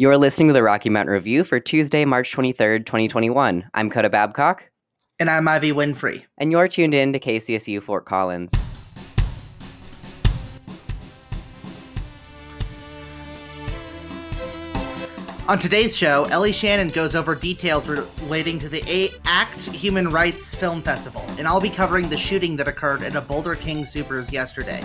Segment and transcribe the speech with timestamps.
[0.00, 3.68] You're listening to the Rocky Mountain Review for Tuesday, March 23rd, 2021.
[3.74, 4.70] I'm Coda Babcock.
[5.18, 6.24] And I'm Ivy Winfrey.
[6.38, 8.50] And you're tuned in to KCSU Fort Collins.
[15.46, 20.54] On today's show, Ellie Shannon goes over details relating to the A- ACT Human Rights
[20.54, 24.32] Film Festival, and I'll be covering the shooting that occurred at a Boulder King Soopers
[24.32, 24.82] yesterday.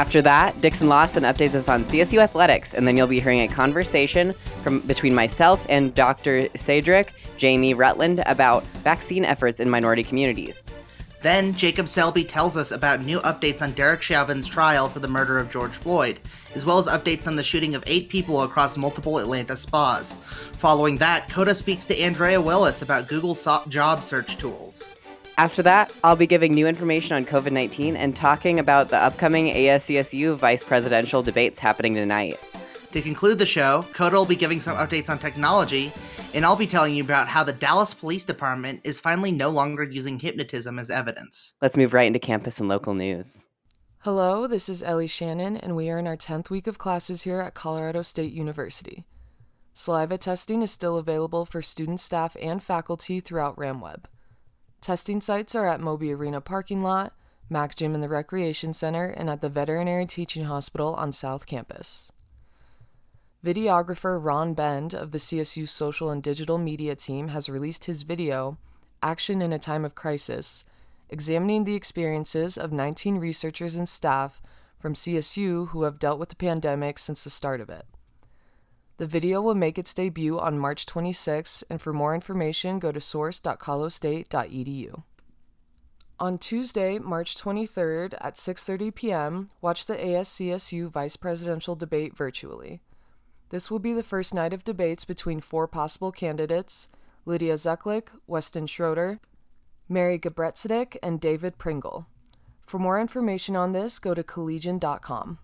[0.00, 3.48] After that, Dixon Lawson updates us on CSU athletics, and then you'll be hearing a
[3.48, 6.48] conversation from between myself and Dr.
[6.56, 10.62] Cedric Jamie Rutland about vaccine efforts in minority communities.
[11.20, 15.36] Then Jacob Selby tells us about new updates on Derek Chauvin's trial for the murder
[15.36, 16.18] of George Floyd,
[16.54, 20.16] as well as updates on the shooting of eight people across multiple Atlanta spas.
[20.52, 23.36] Following that, Coda speaks to Andrea Willis about Google
[23.68, 24.88] job search tools.
[25.38, 29.46] After that, I'll be giving new information on COVID 19 and talking about the upcoming
[29.54, 32.38] ASCSU vice presidential debates happening tonight.
[32.92, 35.92] To conclude the show, Coda will be giving some updates on technology,
[36.34, 39.84] and I'll be telling you about how the Dallas Police Department is finally no longer
[39.84, 41.54] using hypnotism as evidence.
[41.62, 43.44] Let's move right into campus and local news.
[44.00, 47.40] Hello, this is Ellie Shannon, and we are in our 10th week of classes here
[47.40, 49.04] at Colorado State University.
[49.72, 54.04] Saliva testing is still available for student, staff, and faculty throughout RamWeb.
[54.80, 57.12] Testing sites are at Moby Arena parking lot,
[57.50, 62.10] Mac Gym in the Recreation Center, and at the Veterinary Teaching Hospital on South Campus.
[63.44, 68.56] Videographer Ron Bend of the CSU social and digital media team has released his video,
[69.02, 70.64] Action in a Time of Crisis,
[71.10, 74.40] examining the experiences of 19 researchers and staff
[74.78, 77.84] from CSU who have dealt with the pandemic since the start of it.
[79.00, 83.00] The video will make its debut on March 26, and for more information, go to
[83.00, 85.02] source.colostate.edu.
[86.18, 92.82] On Tuesday, March 23rd at 6:30 p.m., watch the ASCSU vice presidential debate virtually.
[93.48, 96.86] This will be the first night of debates between four possible candidates:
[97.24, 99.18] Lydia Zeklik, Weston Schroeder,
[99.88, 102.06] Mary Gebretzidik, and David Pringle.
[102.66, 105.38] For more information on this, go to collegian.com.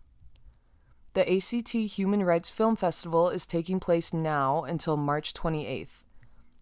[1.16, 6.04] The ACT Human Rights Film Festival is taking place now until March 28th.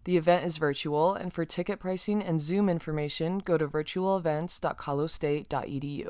[0.05, 6.07] The event is virtual, and for ticket pricing and Zoom information, go to virtualevents.colostate.edu.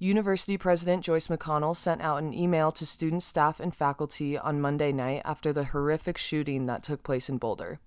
[0.00, 4.90] University President Joyce McConnell sent out an email to students, staff, and faculty on Monday
[4.90, 7.78] night after the horrific shooting that took place in Boulder.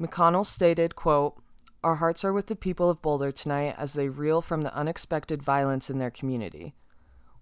[0.00, 1.42] McConnell stated, quote,
[1.82, 5.42] Our hearts are with the people of Boulder tonight as they reel from the unexpected
[5.42, 6.76] violence in their community.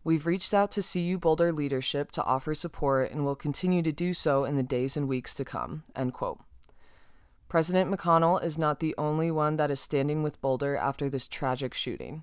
[0.05, 4.13] We've reached out to CU Boulder leadership to offer support and will continue to do
[4.13, 5.83] so in the days and weeks to come.
[5.97, 6.41] End quote.
[7.49, 11.73] President McConnell is not the only one that is standing with Boulder after this tragic
[11.73, 12.23] shooting.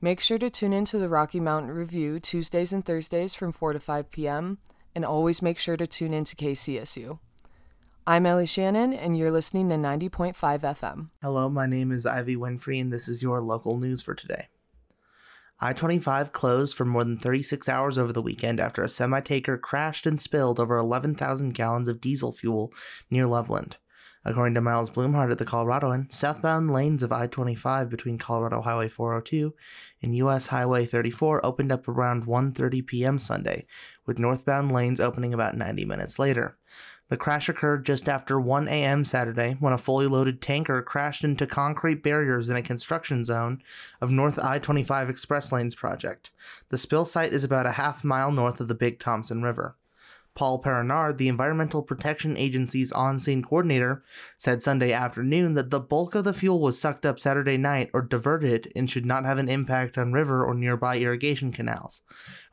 [0.00, 3.74] Make sure to tune in to the Rocky Mountain Review Tuesdays and Thursdays from 4
[3.74, 4.58] to 5 p.m.,
[4.94, 7.18] and always make sure to tune in to KCSU.
[8.06, 11.10] I'm Ellie Shannon, and you're listening to 90.5 FM.
[11.22, 14.48] Hello, my name is Ivy Winfrey, and this is your local news for today.
[15.60, 19.56] I 25 closed for more than 36 hours over the weekend after a semi tanker
[19.56, 22.72] crashed and spilled over 11,000 gallons of diesel fuel
[23.10, 23.76] near Loveland.
[24.24, 28.88] According to Miles Blumhardt at the Coloradoan, southbound lanes of I 25 between Colorado Highway
[28.88, 29.52] 402
[30.00, 33.18] and US Highway 34 opened up around 1:30 p.m.
[33.18, 33.66] Sunday,
[34.06, 36.56] with northbound lanes opening about 90 minutes later.
[37.12, 39.04] The crash occurred just after 1 a.m.
[39.04, 43.62] Saturday when a fully loaded tanker crashed into concrete barriers in a construction zone
[44.00, 46.30] of North I 25 Express Lanes project.
[46.70, 49.76] The spill site is about a half mile north of the Big Thompson River.
[50.34, 54.02] Paul Peronard, the Environmental Protection Agency's on scene coordinator,
[54.38, 58.00] said Sunday afternoon that the bulk of the fuel was sucked up Saturday night or
[58.00, 62.00] diverted and should not have an impact on river or nearby irrigation canals.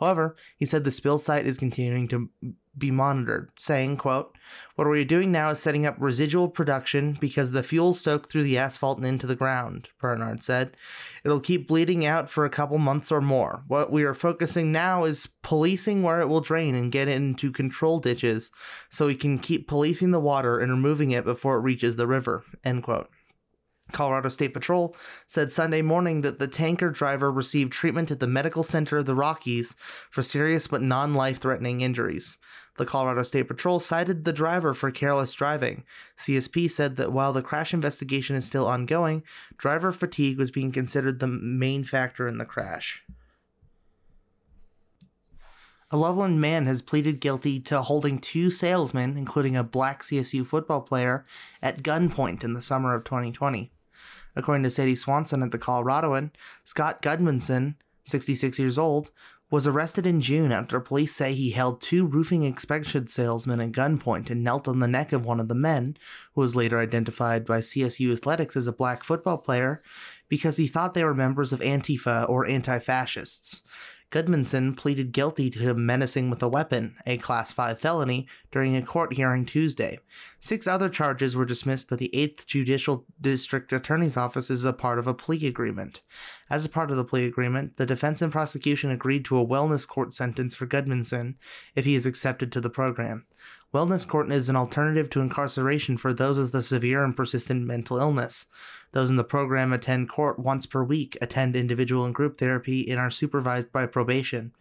[0.02, 2.30] However, he said the spill site is continuing to
[2.78, 4.38] be monitored, saying, quote,
[4.75, 8.57] What we're doing now is setting up residual production because the fuel soaked through the
[8.57, 10.78] asphalt and into the ground, Bernard said.
[11.24, 13.63] It'll keep bleeding out for a couple months or more.
[13.68, 17.52] What we are focusing now is policing where it will drain and get it into
[17.52, 18.52] control ditches
[18.90, 22.43] so we can keep policing the water and removing it before it reaches the river,
[22.64, 23.09] end quote.
[23.91, 24.96] Colorado State Patrol
[25.26, 29.16] said Sunday morning that the tanker driver received treatment at the Medical Center of the
[29.16, 29.76] Rockies
[30.09, 32.38] for serious but non life threatening injuries.
[32.79, 35.84] The Colorado State Patrol cited the driver for careless driving.
[36.17, 39.22] CSP said that while the crash investigation is still ongoing,
[39.58, 43.03] driver fatigue was being considered the main factor in the crash.
[45.91, 50.79] A Loveland man has pleaded guilty to holding two salesmen, including a black CSU football
[50.79, 51.26] player,
[51.61, 53.73] at gunpoint in the summer of 2020.
[54.37, 56.31] According to Sadie Swanson at the Coloradoan,
[56.64, 59.11] Scott Gudmundson, 66 years old,
[59.51, 64.29] was arrested in June after police say he held two roofing inspection salesmen at gunpoint
[64.29, 65.97] and knelt on the neck of one of the men,
[66.34, 69.81] who was later identified by CSU Athletics as a black football player,
[70.28, 73.63] because he thought they were members of Antifa or anti fascists.
[74.11, 79.14] Gudmundsson pleaded guilty to menacing with a weapon, a Class 5 felony, during a court
[79.14, 80.00] hearing Tuesday.
[80.40, 84.97] Six other charges were dismissed by the 8th Judicial District Attorney's Office as a part
[84.97, 86.02] of a plea agreement.
[86.50, 89.88] As a part of the plea agreement, the defense and prosecution agreed to a wellness
[89.88, 91.35] court sentence for Gudmundsson
[91.76, 93.28] if he is accepted to the program.
[93.71, 97.99] Wellness court is an alternative to incarceration for those with a severe and persistent mental
[97.99, 98.47] illness.
[98.93, 102.99] Those in the program attend court once per week, attend individual and group therapy, and
[102.99, 104.53] are supervised by probation.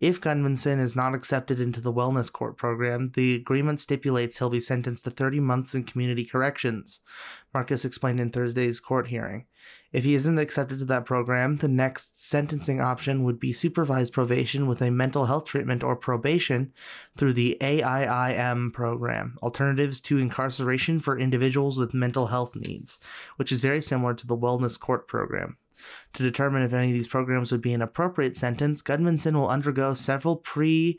[0.00, 4.60] If Gudmundsson is not accepted into the wellness court program, the agreement stipulates he'll be
[4.60, 7.00] sentenced to 30 months in community corrections,
[7.52, 9.46] Marcus explained in Thursday's court hearing.
[9.92, 14.68] If he isn't accepted to that program, the next sentencing option would be supervised probation
[14.68, 16.72] with a mental health treatment or probation
[17.16, 23.00] through the AIIM program, Alternatives to Incarceration for Individuals with Mental Health Needs,
[23.34, 25.56] which is very similar to the Wellness Court program.
[26.14, 29.94] To determine if any of these programs would be an appropriate sentence, Gudmundsson will undergo
[29.94, 30.98] several pre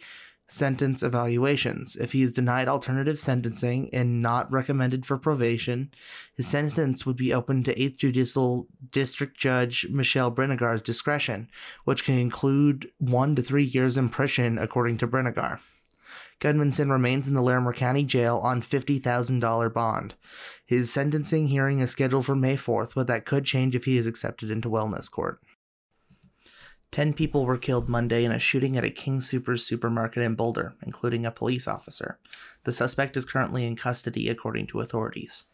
[0.49, 1.95] sentence evaluations.
[1.95, 5.91] If he is denied alternative sentencing and not recommended for probation,
[6.35, 11.49] his sentence would be open to 8th Judicial District Judge Michelle Brinegar's discretion,
[11.85, 15.59] which can include one to three years in prison, according to Brinegar.
[16.39, 20.15] Gudmundsson remains in the Larimer County Jail on $50,000 bond.
[20.69, 24.05] His sentencing hearing is scheduled for May 4th, but that could change if he is
[24.05, 25.41] accepted into wellness court.
[26.91, 30.75] Ten people were killed Monday in a shooting at a King Soopers supermarket in Boulder,
[30.85, 32.19] including a police officer.
[32.65, 35.45] The suspect is currently in custody, according to authorities.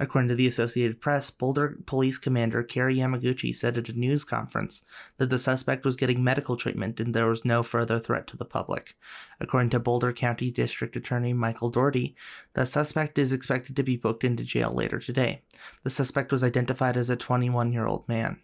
[0.00, 4.84] According to the Associated Press, Boulder Police Commander Kerry Yamaguchi said at a news conference
[5.16, 8.44] that the suspect was getting medical treatment and there was no further threat to the
[8.44, 8.96] public.
[9.40, 12.14] According to Boulder County District Attorney Michael Dougherty,
[12.54, 15.42] the suspect is expected to be booked into jail later today.
[15.82, 18.40] The suspect was identified as a 21 year old man.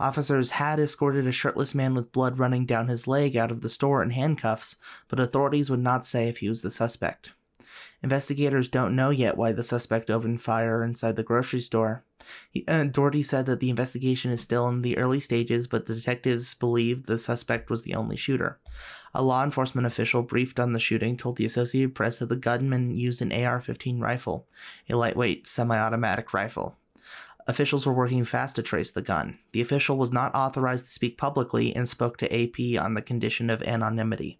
[0.00, 3.70] Officers had escorted a shirtless man with blood running down his leg out of the
[3.70, 4.76] store in handcuffs,
[5.08, 7.32] but authorities would not say if he was the suspect.
[8.02, 12.04] Investigators don't know yet why the suspect opened fire inside the grocery store.
[12.50, 15.94] He, uh, Dougherty said that the investigation is still in the early stages, but the
[15.94, 18.60] detectives believe the suspect was the only shooter.
[19.14, 22.94] A law enforcement official briefed on the shooting told the Associated Press that the gunman
[22.94, 24.46] used an AR 15 rifle,
[24.88, 26.76] a lightweight semi automatic rifle.
[27.48, 29.38] Officials were working fast to trace the gun.
[29.52, 33.48] The official was not authorized to speak publicly and spoke to AP on the condition
[33.48, 34.38] of anonymity.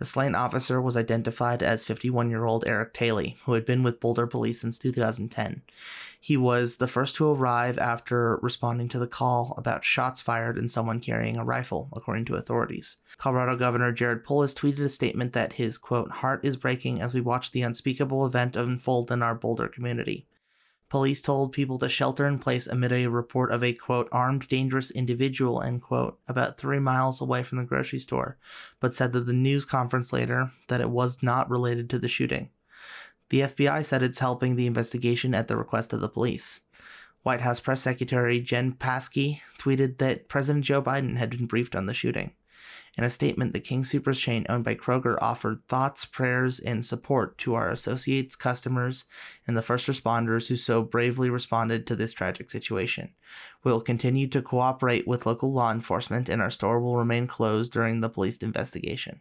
[0.00, 4.00] The slain officer was identified as 51 year old Eric Talley, who had been with
[4.00, 5.60] Boulder Police since 2010.
[6.18, 10.70] He was the first to arrive after responding to the call about shots fired and
[10.70, 12.96] someone carrying a rifle, according to authorities.
[13.18, 17.20] Colorado Governor Jared Polis tweeted a statement that his, quote, heart is breaking as we
[17.20, 20.26] watch the unspeakable event unfold in our Boulder community.
[20.90, 24.90] Police told people to shelter in place amid a report of a quote armed dangerous
[24.90, 28.36] individual end quote about three miles away from the grocery store,
[28.80, 32.50] but said that the news conference later that it was not related to the shooting.
[33.28, 36.58] The FBI said it's helping the investigation at the request of the police.
[37.22, 41.86] White House Press Secretary Jen Psaki tweeted that President Joe Biden had been briefed on
[41.86, 42.32] the shooting.
[42.98, 47.38] In a statement, the King Soopers chain owned by Kroger offered thoughts, prayers, and support
[47.38, 49.04] to our associates, customers,
[49.46, 53.14] and the first responders who so bravely responded to this tragic situation.
[53.62, 57.72] We will continue to cooperate with local law enforcement, and our store will remain closed
[57.72, 59.20] during the police investigation.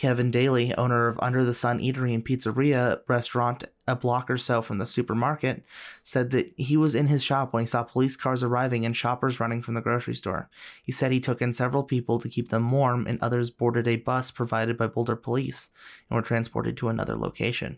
[0.00, 4.62] Kevin Daly, owner of Under the Sun Eatery and Pizzeria restaurant a block or so
[4.62, 5.62] from the supermarket,
[6.02, 9.38] said that he was in his shop when he saw police cars arriving and shoppers
[9.38, 10.48] running from the grocery store.
[10.82, 13.96] He said he took in several people to keep them warm, and others boarded a
[13.96, 15.68] bus provided by Boulder Police
[16.08, 17.76] and were transported to another location.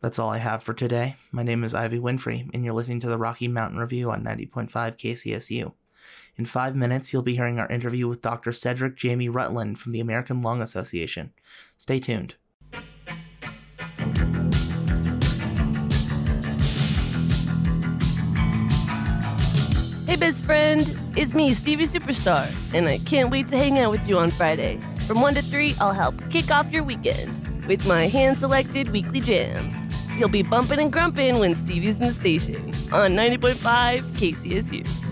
[0.00, 1.16] That's all I have for today.
[1.32, 4.70] My name is Ivy Winfrey, and you're listening to the Rocky Mountain Review on 90.5
[4.70, 5.72] KCSU.
[6.38, 8.52] In five minutes, you'll be hearing our interview with Dr.
[8.52, 11.32] Cedric Jamie Rutland from the American Lung Association.
[11.76, 12.36] Stay tuned.
[20.06, 24.08] Hey, best friend, it's me, Stevie Superstar, and I can't wait to hang out with
[24.08, 24.78] you on Friday.
[25.08, 29.20] From 1 to 3, I'll help kick off your weekend with my hand selected weekly
[29.20, 29.74] jams.
[30.16, 35.07] You'll be bumping and grumping when Stevie's in the station on 90.5 KCSU.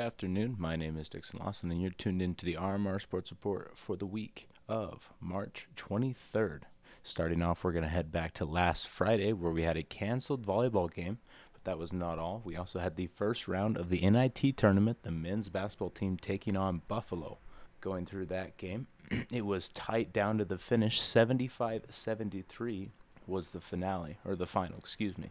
[0.00, 0.56] Afternoon.
[0.58, 3.96] My name is Dixon Lawson, and you're tuned in to the RMR Sports Report for
[3.96, 6.62] the week of March 23rd.
[7.02, 10.46] Starting off, we're going to head back to last Friday where we had a canceled
[10.46, 11.18] volleyball game,
[11.52, 12.40] but that was not all.
[12.44, 16.56] We also had the first round of the NIT tournament, the men's basketball team taking
[16.56, 17.38] on Buffalo.
[17.82, 18.86] Going through that game,
[19.30, 21.00] it was tight down to the finish.
[21.00, 22.90] 75 73
[23.26, 25.30] was the finale, or the final, excuse me.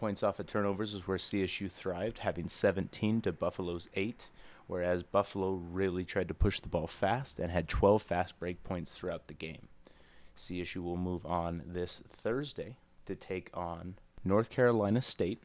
[0.00, 4.28] Points off of turnovers is where CSU thrived, having 17 to Buffalo's 8,
[4.66, 8.94] whereas Buffalo really tried to push the ball fast and had 12 fast break points
[8.94, 9.68] throughout the game.
[10.38, 15.42] CSU will move on this Thursday to take on North Carolina State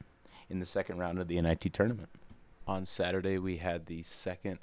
[0.50, 2.08] in the second round of the NIT tournament.
[2.66, 4.60] On Saturday, we had the second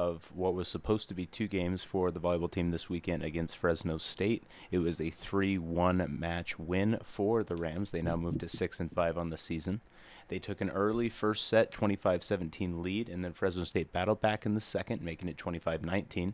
[0.00, 3.54] of what was supposed to be two games for the volleyball team this weekend against
[3.54, 4.44] Fresno State.
[4.70, 7.90] It was a 3-1 match win for the Rams.
[7.90, 9.82] They now move to 6 and 5 on the season.
[10.28, 14.54] They took an early first set 25-17 lead and then Fresno State battled back in
[14.54, 16.32] the second, making it 25-19.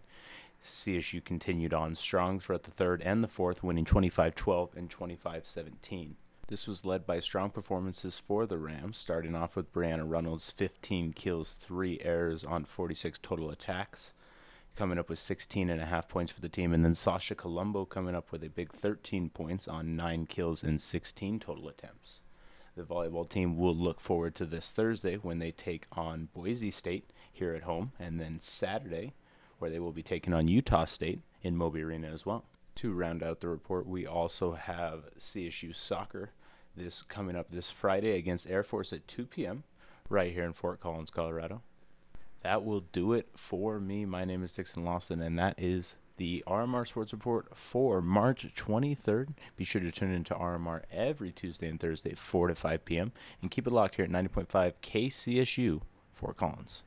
[0.65, 6.13] CSU continued on strong throughout the third and the fourth, winning 25-12 and 25-17.
[6.49, 11.13] This was led by strong performances for the Rams, starting off with Brianna Reynolds' 15
[11.13, 14.15] kills, 3 errors on 46 total attacks,
[14.77, 17.85] coming up with 16 and a half points for the team, and then Sasha Colombo
[17.85, 22.21] coming up with a big 13 points on 9 kills and 16 total attempts.
[22.77, 27.11] The volleyball team will look forward to this Thursday when they take on Boise State
[27.33, 29.15] here at home, and then Saturday
[29.59, 32.45] where they will be taking on Utah State in Moby Arena as well.
[32.77, 36.33] To round out the report, we also have CSU soccer
[36.77, 39.65] this coming up this Friday against Air Force at 2 p.m.
[40.11, 41.63] right here in Fort Collins, Colorado.
[42.43, 44.05] That will do it for me.
[44.05, 49.31] My name is Dixon Lawson, and that is the RMR Sports Report for March 23rd.
[49.57, 53.51] Be sure to tune into RMR every Tuesday and Thursday, 4 to 5 p.m., and
[53.51, 55.81] keep it locked here at 90.5 KCSU,
[56.13, 56.83] Fort Collins.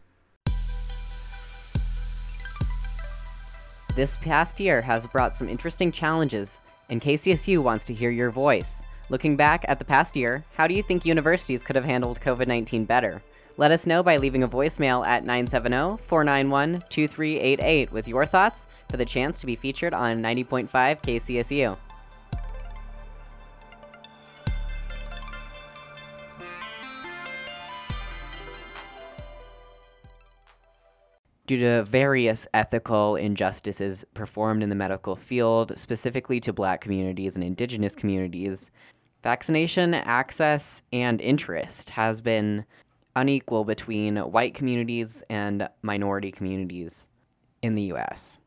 [3.96, 8.84] This past year has brought some interesting challenges, and KCSU wants to hear your voice.
[9.10, 12.48] Looking back at the past year, how do you think universities could have handled COVID
[12.48, 13.22] 19 better?
[13.58, 18.98] Let us know by leaving a voicemail at 970 491 2388 with your thoughts for
[18.98, 21.78] the chance to be featured on 90.5 KCSU.
[31.50, 37.44] Due to various ethical injustices performed in the medical field, specifically to black communities and
[37.44, 38.70] indigenous communities,
[39.24, 42.64] vaccination access and interest has been
[43.16, 47.10] unequal between white communities and minority communities
[47.64, 48.40] in the US.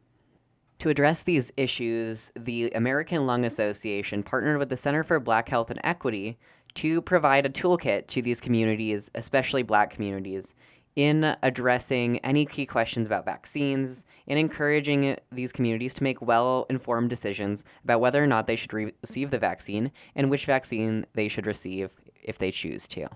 [0.78, 5.70] To address these issues, the American Lung Association partnered with the Center for Black Health
[5.70, 6.38] and Equity
[6.74, 10.54] to provide a toolkit to these communities, especially black communities,
[10.96, 17.10] in addressing any key questions about vaccines and encouraging these communities to make well informed
[17.10, 21.28] decisions about whether or not they should re- receive the vaccine and which vaccine they
[21.28, 21.90] should receive
[22.22, 23.08] if they choose to.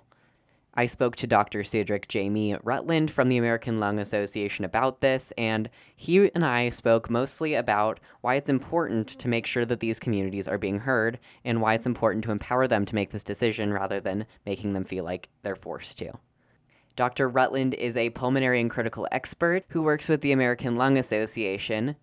[0.78, 1.64] I spoke to Dr.
[1.64, 7.08] Cedric Jamie Rutland from the American Lung Association about this, and he and I spoke
[7.08, 11.62] mostly about why it's important to make sure that these communities are being heard and
[11.62, 15.04] why it's important to empower them to make this decision rather than making them feel
[15.04, 16.12] like they're forced to.
[16.96, 17.28] Dr.
[17.28, 21.94] Rutland is a pulmonary and critical expert who works with the American Lung Association.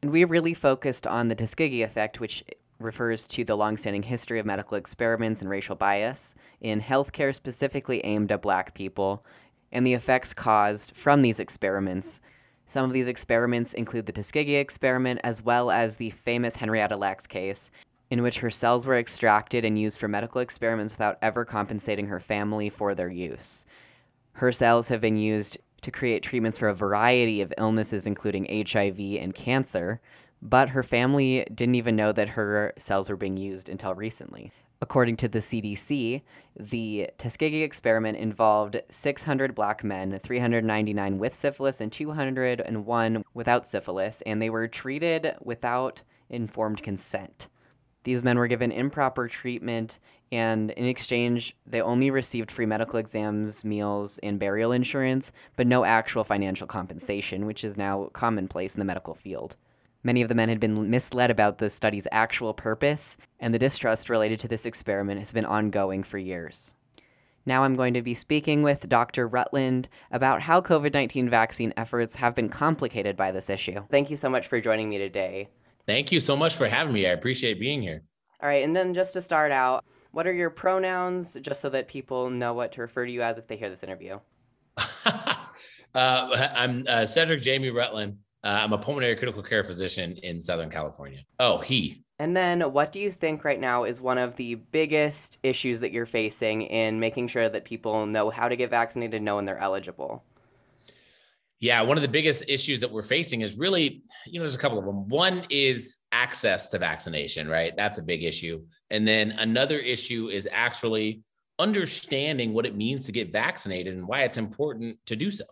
[0.00, 2.42] And we really focused on the Tuskegee effect, which
[2.78, 8.32] refers to the longstanding history of medical experiments and racial bias in healthcare specifically aimed
[8.32, 9.22] at black people
[9.72, 12.22] and the effects caused from these experiments.
[12.64, 17.26] Some of these experiments include the Tuskegee experiment as well as the famous Henrietta Lacks
[17.26, 17.70] case,
[18.10, 22.18] in which her cells were extracted and used for medical experiments without ever compensating her
[22.18, 23.66] family for their use.
[24.32, 28.98] Her cells have been used to create treatments for a variety of illnesses, including HIV
[29.20, 30.00] and cancer,
[30.42, 34.52] but her family didn't even know that her cells were being used until recently.
[34.82, 36.22] According to the CDC,
[36.58, 44.40] the Tuskegee experiment involved 600 black men, 399 with syphilis, and 201 without syphilis, and
[44.40, 47.48] they were treated without informed consent.
[48.04, 49.98] These men were given improper treatment
[50.32, 55.84] and in exchange, they only received free medical exams, meals, and burial insurance, but no
[55.84, 59.56] actual financial compensation, which is now commonplace in the medical field.
[60.02, 64.08] Many of the men had been misled about the study's actual purpose, and the distrust
[64.08, 66.74] related to this experiment has been ongoing for years.
[67.44, 69.26] Now I'm going to be speaking with Dr.
[69.26, 73.82] Rutland about how COVID 19 vaccine efforts have been complicated by this issue.
[73.90, 75.48] Thank you so much for joining me today.
[75.86, 77.06] Thank you so much for having me.
[77.06, 78.02] I appreciate being here.
[78.42, 81.88] All right, and then just to start out, what are your pronouns, just so that
[81.88, 84.18] people know what to refer to you as if they hear this interview?
[85.94, 88.18] Uh, I'm uh, Cedric Jamie Rutland.
[88.44, 91.20] Uh, I'm a pulmonary critical care physician in Southern California.
[91.38, 92.04] Oh, he.
[92.18, 95.90] And then, what do you think right now is one of the biggest issues that
[95.90, 99.58] you're facing in making sure that people know how to get vaccinated, know when they're
[99.58, 100.22] eligible?
[101.60, 104.58] Yeah, one of the biggest issues that we're facing is really, you know, there's a
[104.58, 105.08] couple of them.
[105.08, 107.72] One is access to vaccination, right?
[107.76, 108.62] That's a big issue.
[108.90, 111.22] And then another issue is actually
[111.58, 115.44] understanding what it means to get vaccinated and why it's important to do so.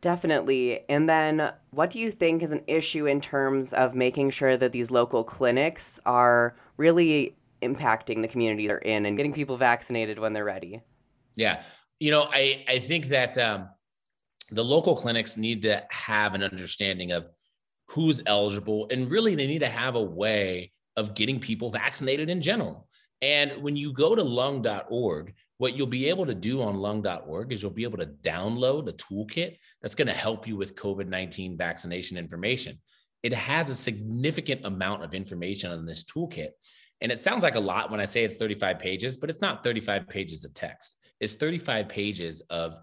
[0.00, 0.80] Definitely.
[0.88, 4.72] And then what do you think is an issue in terms of making sure that
[4.72, 10.32] these local clinics are really impacting the community they're in and getting people vaccinated when
[10.32, 10.80] they're ready?
[11.36, 11.62] Yeah.
[12.00, 13.68] You know, I, I think that um,
[14.50, 17.26] the local clinics need to have an understanding of
[17.92, 22.40] who's eligible and really they need to have a way of getting people vaccinated in
[22.40, 22.88] general.
[23.20, 27.62] And when you go to lung.org, what you'll be able to do on lung.org is
[27.62, 31.56] you'll be able to download a toolkit that's going to help you with COVID 19
[31.56, 32.78] vaccination information.
[33.22, 36.50] It has a significant amount of information on this toolkit.
[37.00, 39.62] And it sounds like a lot when I say it's 35 pages, but it's not
[39.62, 40.96] 35 pages of text.
[41.20, 42.76] It's 35 pages of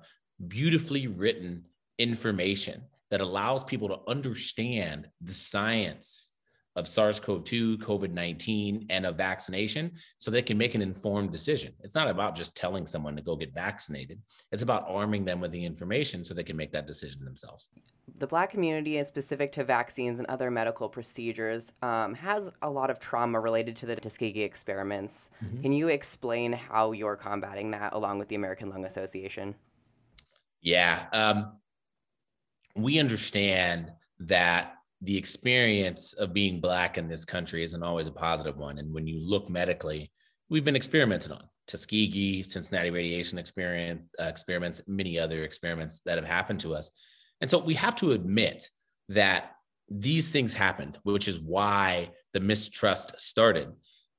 [0.48, 1.66] beautifully written
[1.98, 6.30] information that allows people to understand the science
[6.76, 11.32] of SARS CoV 2, COVID 19, and of vaccination so they can make an informed
[11.32, 11.74] decision.
[11.82, 15.52] It's not about just telling someone to go get vaccinated, it's about arming them with
[15.52, 17.70] the information so they can make that decision themselves.
[18.18, 22.90] The Black community, is specific to vaccines and other medical procedures, um, has a lot
[22.90, 25.30] of trauma related to the Tuskegee experiments.
[25.44, 25.62] Mm-hmm.
[25.62, 29.54] Can you explain how you're combating that along with the American Lung Association?
[30.62, 31.06] Yeah.
[31.14, 31.54] Um,
[32.84, 38.58] we understand that the experience of being black in this country isn't always a positive
[38.58, 38.78] one.
[38.80, 40.12] And when you look medically,
[40.50, 46.28] we've been experimented on Tuskegee, Cincinnati radiation experience, uh, experiments, many other experiments that have
[46.28, 46.92] happened to us.
[47.42, 48.70] And so we have to admit
[49.10, 49.52] that
[49.90, 53.70] these things happened, which is why the mistrust started.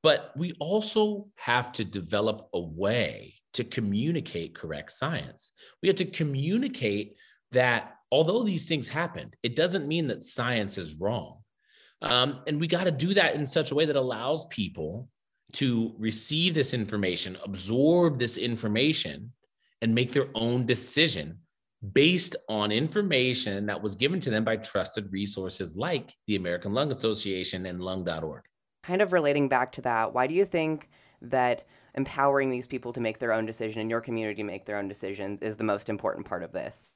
[0.03, 5.53] But we also have to develop a way to communicate correct science.
[5.83, 7.17] We have to communicate
[7.53, 11.39] that although these things happened, it doesn't mean that science is wrong.
[12.03, 15.09] Um, and we got to do that in such a way that allows people
[15.53, 19.33] to receive this information, absorb this information,
[19.83, 21.39] and make their own decision
[21.93, 26.91] based on information that was given to them by trusted resources like the American Lung
[26.91, 28.43] Association and lung.org.
[28.83, 30.89] Kind of relating back to that, why do you think
[31.23, 34.89] that empowering these people to make their own decision and your community make their own
[34.89, 36.95] decisions is the most important part of this?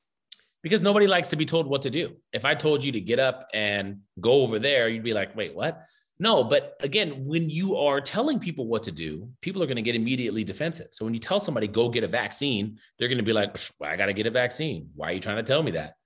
[0.64, 2.16] Because nobody likes to be told what to do.
[2.32, 5.54] If I told you to get up and go over there, you'd be like, wait,
[5.54, 5.82] what?
[6.18, 9.82] No, but again, when you are telling people what to do, people are going to
[9.82, 10.86] get immediately defensive.
[10.92, 13.96] So when you tell somebody, go get a vaccine, they're going to be like, I
[13.96, 14.88] got to get a vaccine.
[14.94, 15.96] Why are you trying to tell me that?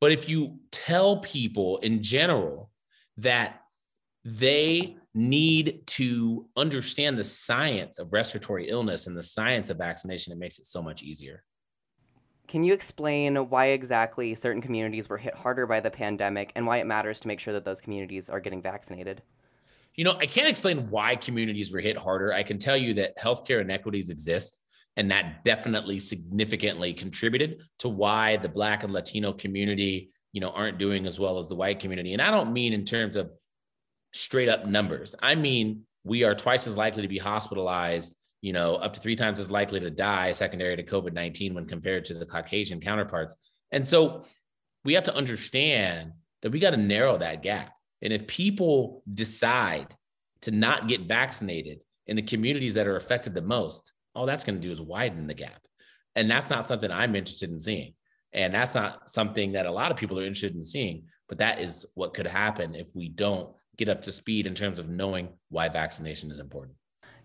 [0.00, 2.70] But if you tell people in general
[3.18, 3.60] that
[4.24, 10.38] they need to understand the science of respiratory illness and the science of vaccination, it
[10.38, 11.42] makes it so much easier.
[12.48, 16.78] Can you explain why exactly certain communities were hit harder by the pandemic and why
[16.78, 19.22] it matters to make sure that those communities are getting vaccinated?
[19.94, 22.32] You know, I can't explain why communities were hit harder.
[22.32, 24.62] I can tell you that healthcare inequities exist,
[24.96, 30.78] and that definitely significantly contributed to why the Black and Latino community, you know, aren't
[30.78, 32.14] doing as well as the white community.
[32.14, 33.30] And I don't mean in terms of
[34.14, 35.14] straight up numbers.
[35.20, 39.16] I mean, we are twice as likely to be hospitalized you know, up to three
[39.16, 43.34] times as likely to die secondary to COVID 19 when compared to the Caucasian counterparts.
[43.72, 44.24] And so
[44.84, 47.72] we have to understand that we got to narrow that gap.
[48.00, 49.94] And if people decide
[50.42, 54.60] to not get vaccinated in the communities that are affected the most, all that's going
[54.60, 55.60] to do is widen the gap.
[56.14, 57.94] And that's not something I'm interested in seeing.
[58.32, 61.04] And that's not something that a lot of people are interested in seeing.
[61.28, 64.78] But that is what could happen if we don't get up to speed in terms
[64.78, 66.77] of knowing why vaccination is important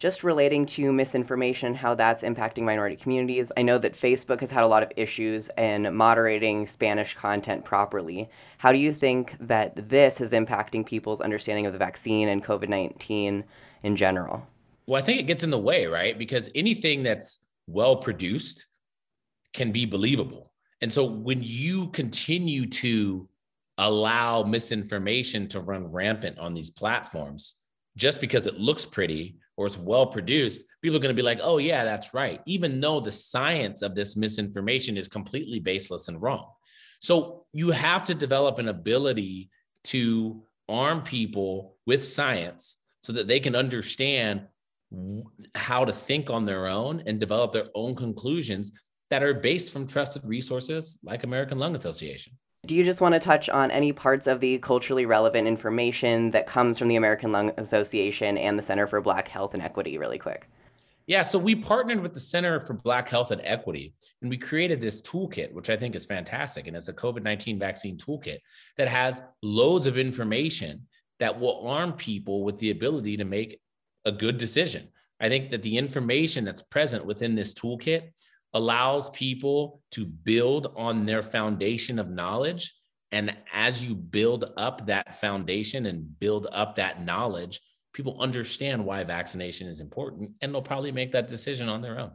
[0.04, 3.54] just relating to misinformation, how that's impacting minority communities.
[3.56, 8.30] I know that Facebook has had a lot of issues in moderating Spanish content properly.
[8.58, 12.68] How do you think that this is impacting people's understanding of the vaccine and COVID
[12.68, 13.46] 19
[13.84, 14.46] in general?
[14.88, 16.20] Well, I think it gets in the way, right?
[16.20, 18.66] Because anything that's well produced
[19.54, 20.52] can be believable.
[20.82, 23.30] And so when you continue to
[23.78, 27.56] allow misinformation to run rampant on these platforms,
[27.96, 31.40] just because it looks pretty or it's well produced, people are going to be like,
[31.42, 36.22] oh, yeah, that's right, even though the science of this misinformation is completely baseless and
[36.22, 36.48] wrong.
[37.00, 39.50] So you have to develop an ability
[39.86, 44.48] to arm people with science so that they can understand
[45.56, 48.72] how to think on their own and develop their own conclusions
[49.10, 52.34] that are based from trusted resources like American Lung Association.
[52.66, 56.48] Do you just want to touch on any parts of the culturally relevant information that
[56.48, 60.18] comes from the American Lung Association and the Center for Black Health and Equity, really
[60.18, 60.48] quick?
[61.06, 64.80] Yeah, so we partnered with the Center for Black Health and Equity, and we created
[64.80, 66.68] this toolkit, which I think is fantastic.
[66.68, 68.38] And it's a COVID 19 vaccine toolkit
[68.78, 70.88] that has loads of information
[71.20, 73.60] that will arm people with the ability to make
[74.06, 74.88] a good decision.
[75.20, 78.12] I think that the information that's present within this toolkit
[78.54, 82.76] allows people to build on their foundation of knowledge.
[83.12, 87.62] And as you build up that foundation and build up that knowledge,
[87.94, 92.12] people understand why vaccination is important and they'll probably make that decision on their own.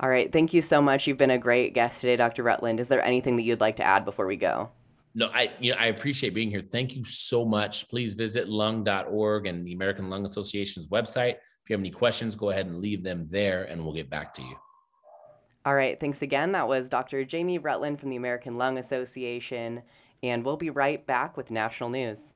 [0.00, 0.30] All right.
[0.30, 1.06] Thank you so much.
[1.06, 2.42] You've been a great guest today, Dr.
[2.42, 2.80] Rutland.
[2.80, 4.70] Is there anything that you'd like to add before we go?
[5.14, 6.62] No, I you know I appreciate being here.
[6.70, 7.88] Thank you so much.
[7.88, 11.36] Please visit lung.org and the American Lung Association's website.
[11.36, 14.34] If you have any questions, go ahead and leave them there and we'll get back
[14.34, 14.56] to you.
[15.66, 15.98] All right.
[15.98, 16.52] Thanks again.
[16.52, 17.24] That was Dr.
[17.24, 19.82] Jamie Rutland from the American Lung Association.
[20.22, 22.34] And we'll be right back with national news.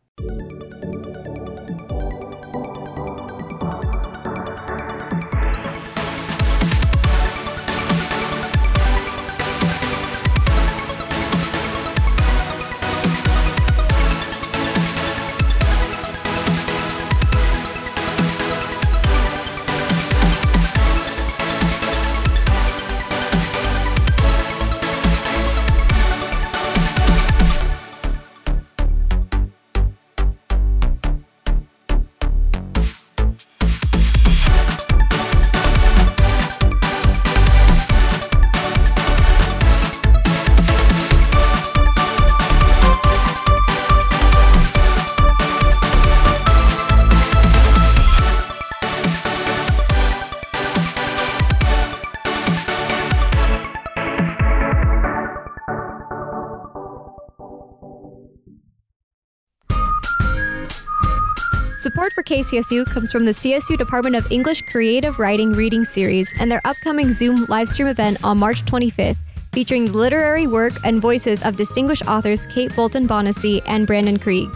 [62.30, 67.10] KCSU comes from the CSU Department of English Creative Writing Reading Series and their upcoming
[67.10, 69.16] Zoom livestream event on March 25th,
[69.52, 74.48] featuring the literary work and voices of distinguished authors Kate Bolton Bonnici and Brandon Krieg.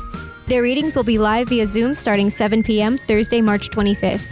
[0.46, 2.96] Their readings will be live via Zoom starting 7 p.m.
[2.96, 4.22] Thursday, March 25th.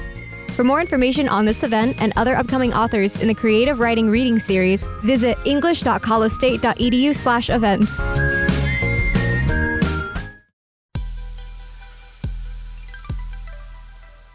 [0.53, 4.39] For more information on this event and other upcoming authors in the Creative Writing Reading
[4.39, 8.42] Series, visit english.colostate.edu/events.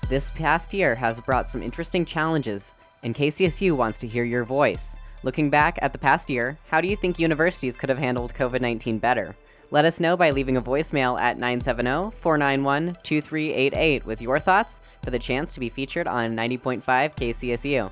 [0.09, 4.95] This past year has brought some interesting challenges, and KCSU wants to hear your voice.
[5.21, 8.61] Looking back at the past year, how do you think universities could have handled COVID
[8.61, 9.35] 19 better?
[9.69, 15.09] Let us know by leaving a voicemail at 970 491 2388 with your thoughts for
[15.11, 17.91] the chance to be featured on 90.5 KCSU.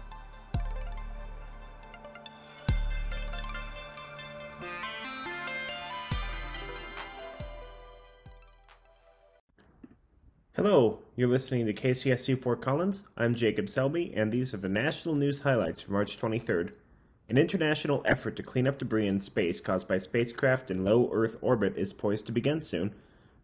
[10.53, 13.03] Hello, you're listening to KCSU Fort Collins.
[13.15, 16.73] I'm Jacob Selby, and these are the national news highlights for March 23rd.
[17.29, 21.37] An international effort to clean up debris in space caused by spacecraft in low Earth
[21.39, 22.93] orbit is poised to begin soon.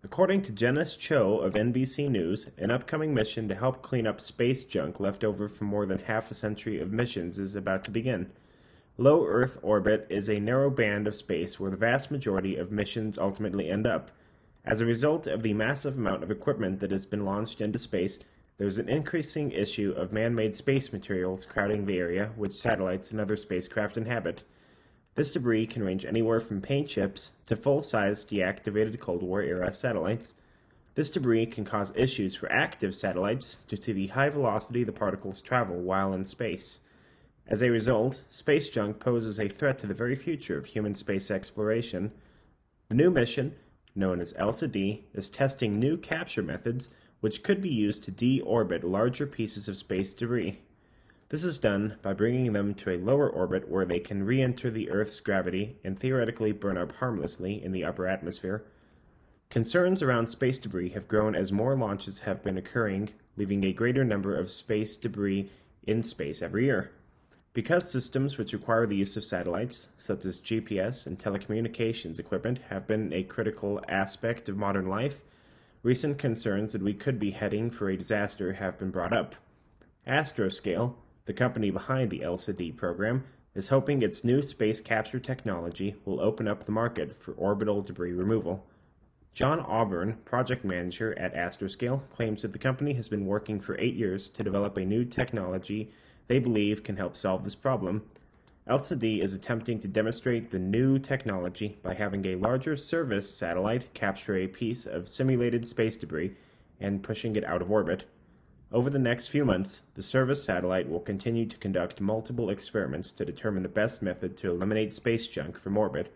[0.04, 4.66] According to Denise Chow of NBC News, an upcoming mission to help clean up space
[4.66, 8.34] junk left over from more than half a century of missions is about to begin.
[8.98, 13.18] Low Earth orbit is a narrow band of space where the vast majority of missions
[13.18, 14.12] ultimately end up.
[14.64, 18.20] As a result of the massive amount of equipment that has been launched into space,
[18.58, 23.20] there's an increasing issue of man made space materials crowding the area which satellites and
[23.20, 24.44] other spacecraft inhabit.
[25.16, 29.74] This debris can range anywhere from paint chips to full size deactivated Cold War era
[29.74, 30.36] satellites.
[30.94, 35.42] This debris can cause issues for active satellites due to the high velocity the particles
[35.42, 36.82] travel while in space.
[37.48, 41.32] As a result, space junk poses a threat to the very future of human space
[41.32, 42.12] exploration.
[42.90, 43.56] The new mission,
[43.96, 49.26] known as ELSA-D, is testing new capture methods which could be used to deorbit larger
[49.28, 50.60] pieces of space debris.
[51.30, 54.70] This is done by bringing them to a lower orbit where they can re enter
[54.70, 58.66] the Earth's gravity and theoretically burn up harmlessly in the upper atmosphere.
[59.50, 64.04] Concerns around space debris have grown as more launches have been occurring, leaving a greater
[64.04, 65.50] number of space debris
[65.84, 66.92] in space every year.
[67.54, 72.88] Because systems which require the use of satellites, such as GPS and telecommunications equipment, have
[72.88, 75.22] been a critical aspect of modern life,
[75.84, 79.36] recent concerns that we could be heading for a disaster have been brought up.
[80.08, 86.22] Astroscale, the company behind the ELSA-D program, is hoping its new space capture technology will
[86.22, 88.66] open up the market for orbital debris removal.
[89.34, 93.96] John Auburn, project manager at Astroscale, claims that the company has been working for eight
[93.96, 95.92] years to develop a new technology
[96.32, 98.04] they believe can help solve this problem.
[98.66, 104.38] ELSA-D is attempting to demonstrate the new technology by having a larger service satellite capture
[104.38, 106.34] a piece of simulated space debris
[106.80, 108.06] and pushing it out of orbit.
[108.72, 113.26] Over the next few months, the service satellite will continue to conduct multiple experiments to
[113.26, 116.16] determine the best method to eliminate space junk from orbit.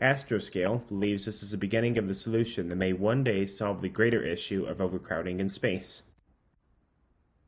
[0.00, 3.90] Astroscale believes this is the beginning of the solution that may one day solve the
[3.90, 6.04] greater issue of overcrowding in space.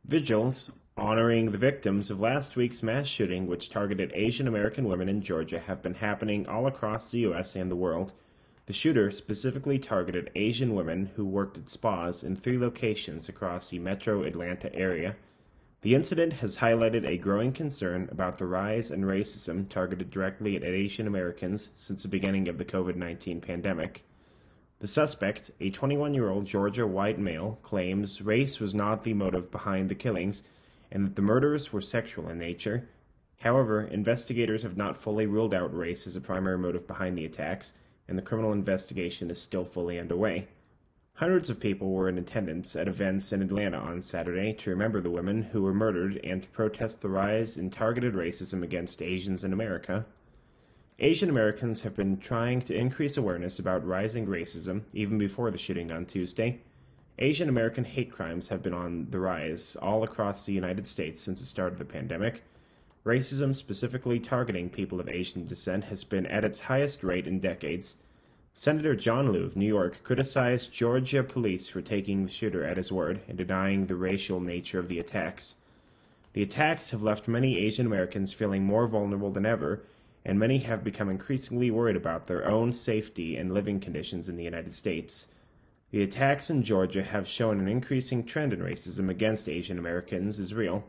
[0.05, 5.21] Vigils, honoring the victims of last week's mass shooting which targeted Asian American women in
[5.21, 7.57] Georgia, have been happening all across the U.S.
[7.57, 8.13] and the world.
[8.67, 13.79] The shooter specifically targeted Asian women who worked at spas in three locations across the
[13.81, 15.17] metro Atlanta area.
[15.83, 20.63] The incident has highlighted a growing concern about the rise in racism targeted directly at
[20.63, 24.05] Asian Americans since the beginning of the COVID 19 pandemic.
[24.79, 29.51] The suspect, a 21 year old Georgia white male, claims race was not the motive
[29.51, 30.43] behind the killings
[30.95, 32.89] and that the murders were sexual in nature.
[33.41, 37.75] However, investigators have not fully ruled out race as a primary motive behind the attacks
[38.09, 40.49] and the criminal investigation is still fully underway.
[41.15, 45.11] Hundreds of people were in attendance at events in Atlanta on Saturday to remember the
[45.11, 49.53] women who were murdered and to protest the rise in targeted racism against Asians in
[49.53, 50.05] America.
[50.99, 55.93] Asian Americans have been trying to increase awareness about rising racism even before the shooting
[55.93, 56.61] on Tuesday.
[57.19, 61.39] Asian American hate crimes have been on the rise all across the United States since
[61.39, 62.43] the start of the pandemic.
[63.05, 67.97] Racism, specifically targeting people of Asian descent, has been at its highest rate in decades.
[68.53, 72.91] Senator John Liu of New York criticized Georgia police for taking the shooter at his
[72.91, 75.57] word and denying the racial nature of the attacks.
[76.33, 79.85] The attacks have left many Asian Americans feeling more vulnerable than ever,
[80.25, 84.43] and many have become increasingly worried about their own safety and living conditions in the
[84.43, 85.27] United States.
[85.95, 90.53] The attacks in Georgia have shown an increasing trend in racism against Asian Americans is
[90.53, 90.83] real.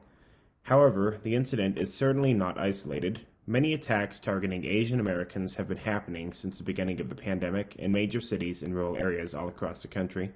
[0.64, 3.22] However, the incident is certainly not isolated.
[3.46, 7.92] Many attacks targeting Asian Americans have been happening since the beginning of the pandemic in
[7.92, 10.32] major cities and rural areas all across the country.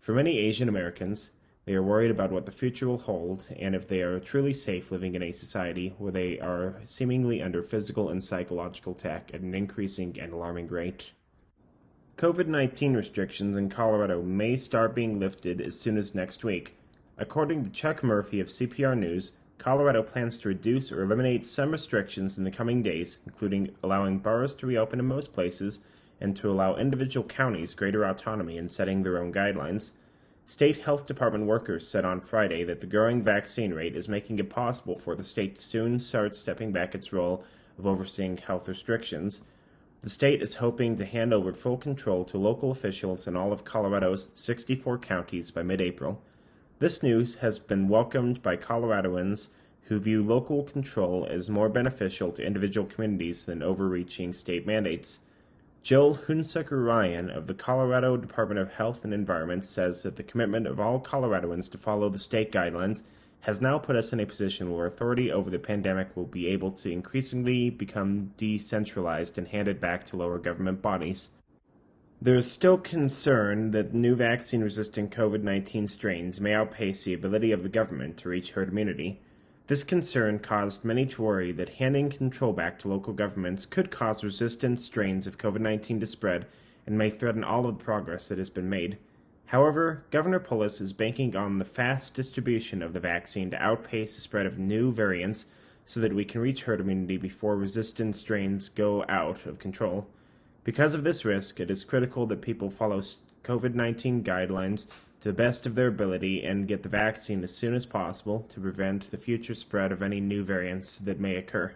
[0.00, 1.30] For many Asian Americans,
[1.64, 4.90] they are worried about what the future will hold and if they are truly safe
[4.90, 9.54] living in a society where they are seemingly under physical and psychological attack at an
[9.54, 11.12] increasing and alarming rate.
[12.18, 16.76] COVID 19 restrictions in Colorado may start being lifted as soon as next week.
[17.16, 22.36] According to Chuck Murphy of CPR News, Colorado plans to reduce or eliminate some restrictions
[22.36, 25.80] in the coming days, including allowing bars to reopen in most places
[26.20, 29.92] and to allow individual counties greater autonomy in setting their own guidelines.
[30.44, 34.50] State Health Department workers said on Friday that the growing vaccine rate is making it
[34.50, 37.42] possible for the state to soon start stepping back its role
[37.78, 39.40] of overseeing health restrictions.
[40.02, 43.64] The state is hoping to hand over full control to local officials in all of
[43.64, 46.20] Colorado's 64 counties by mid April.
[46.80, 49.50] This news has been welcomed by Coloradoans
[49.82, 55.20] who view local control as more beneficial to individual communities than overreaching state mandates.
[55.84, 60.66] Jill Hunsaker Ryan of the Colorado Department of Health and Environment says that the commitment
[60.66, 63.04] of all Coloradoans to follow the state guidelines
[63.42, 66.70] has now put us in a position where authority over the pandemic will be able
[66.70, 71.30] to increasingly become decentralized and handed back to lower government bodies.
[72.20, 77.50] There is still concern that new vaccine resistant COVID 19 strains may outpace the ability
[77.50, 79.20] of the government to reach herd immunity.
[79.66, 84.22] This concern caused many to worry that handing control back to local governments could cause
[84.22, 86.46] resistant strains of COVID 19 to spread
[86.86, 88.98] and may threaten all of the progress that has been made.
[89.52, 94.22] However, Governor Polis is banking on the fast distribution of the vaccine to outpace the
[94.22, 95.44] spread of new variants
[95.84, 100.06] so that we can reach herd immunity before resistant strains go out of control.
[100.64, 103.02] Because of this risk, it is critical that people follow
[103.44, 104.86] COVID 19 guidelines
[105.20, 108.58] to the best of their ability and get the vaccine as soon as possible to
[108.58, 111.74] prevent the future spread of any new variants that may occur.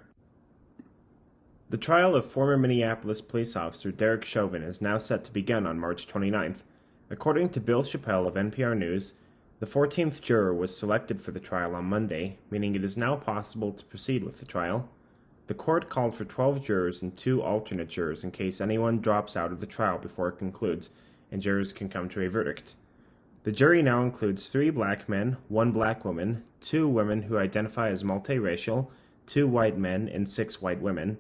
[1.69, 5.79] The trial of former Minneapolis police officer Derek Chauvin is now set to begin on
[5.79, 6.63] March 29th.
[7.09, 9.15] According to Bill Chappell of NPR News,
[9.61, 13.73] the 14th juror was selected for the trial on Monday, meaning it is now possible
[13.73, 14.89] to proceed with the trial.
[15.47, 19.53] The court called for 12 jurors and two alternate jurors in case anyone drops out
[19.53, 20.91] of the trial before it concludes,
[21.31, 22.75] and jurors can come to a verdict.
[23.45, 28.03] The jury now includes three black men, one black woman, two women who identify as
[28.03, 28.89] multiracial,
[29.27, 31.19] two white men, and six white women.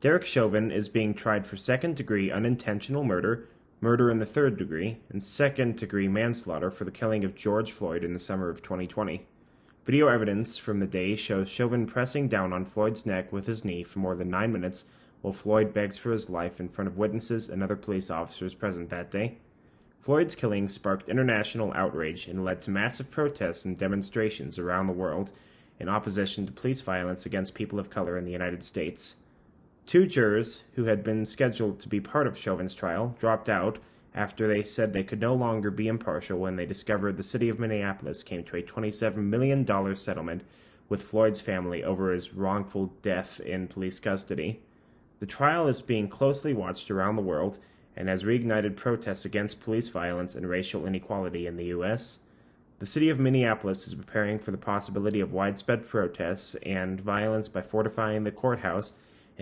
[0.00, 3.48] Derek Chauvin is being tried for second degree unintentional murder,
[3.82, 8.04] murder in the third degree, and second degree manslaughter for the killing of George Floyd
[8.04, 9.26] in the summer of 2020.
[9.84, 13.82] Video evidence from the day shows Chauvin pressing down on Floyd's neck with his knee
[13.82, 14.84] for more than nine minutes
[15.20, 18.88] while Floyd begs for his life in front of witnesses and other police officers present
[18.90, 19.38] that day.
[19.98, 25.32] Floyd's killing sparked international outrage and led to massive protests and demonstrations around the world,
[25.80, 29.16] in opposition to police violence against people of color in the United States.
[29.86, 33.78] Two jurors, who had been scheduled to be part of Chauvin's trial, dropped out
[34.14, 37.58] after they said they could no longer be impartial when they discovered the city of
[37.58, 40.42] Minneapolis came to a $27 million settlement
[40.88, 44.60] with Floyd's family over his wrongful death in police custody.
[45.20, 47.58] The trial is being closely watched around the world
[47.96, 52.18] and has reignited protests against police violence and racial inequality in the U.S.
[52.78, 57.62] The city of Minneapolis is preparing for the possibility of widespread protests and violence by
[57.62, 58.92] fortifying the courthouse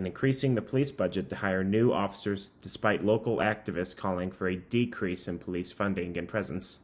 [0.00, 4.56] and increasing the police budget to hire new officers, despite local activists calling for a
[4.56, 6.80] decrease in police funding and presence.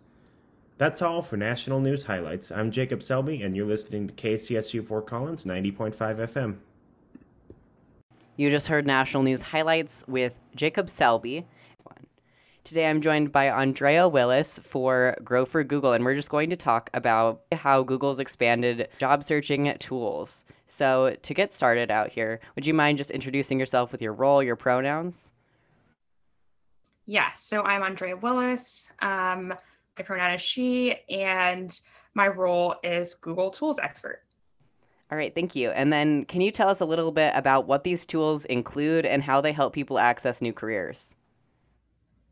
[0.76, 2.52] That's all for National News Highlights.
[2.52, 6.56] I'm Jacob Selby, and you're listening to KCSU Fort Collins 90.5 FM.
[8.36, 11.46] You just heard National News Highlights with Jacob Selby.
[12.66, 16.56] Today I'm joined by Andrea Willis for Grow for Google, and we're just going to
[16.56, 20.44] talk about how Google's expanded job searching tools.
[20.66, 24.42] So, to get started out here, would you mind just introducing yourself with your role,
[24.42, 25.30] your pronouns?
[27.06, 28.92] Yes, yeah, so I'm Andrea Willis.
[28.98, 29.54] Um,
[29.96, 31.80] my pronoun is she, and
[32.14, 34.24] my role is Google Tools expert.
[35.12, 35.70] All right, thank you.
[35.70, 39.22] And then, can you tell us a little bit about what these tools include and
[39.22, 41.14] how they help people access new careers?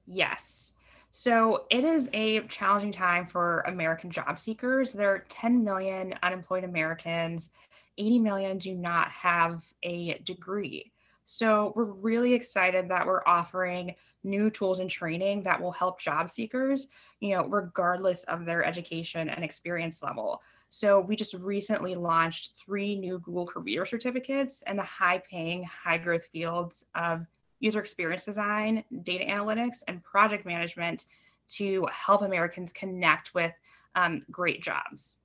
[0.06, 0.74] Yes.
[1.12, 4.92] So it is a challenging time for American job seekers.
[4.92, 7.50] There are 10 million unemployed Americans,
[7.98, 10.92] 80 million do not have a degree.
[11.24, 16.28] So we're really excited that we're offering new tools and training that will help job
[16.28, 16.88] seekers,
[17.20, 20.42] you know, regardless of their education and experience level.
[20.68, 25.98] So we just recently launched three new Google career certificates in the high paying, high
[25.98, 27.24] growth fields of
[27.64, 31.06] user experience design, data analytics, and project management
[31.48, 33.52] to help Americans connect with
[33.94, 35.20] um, great jobs.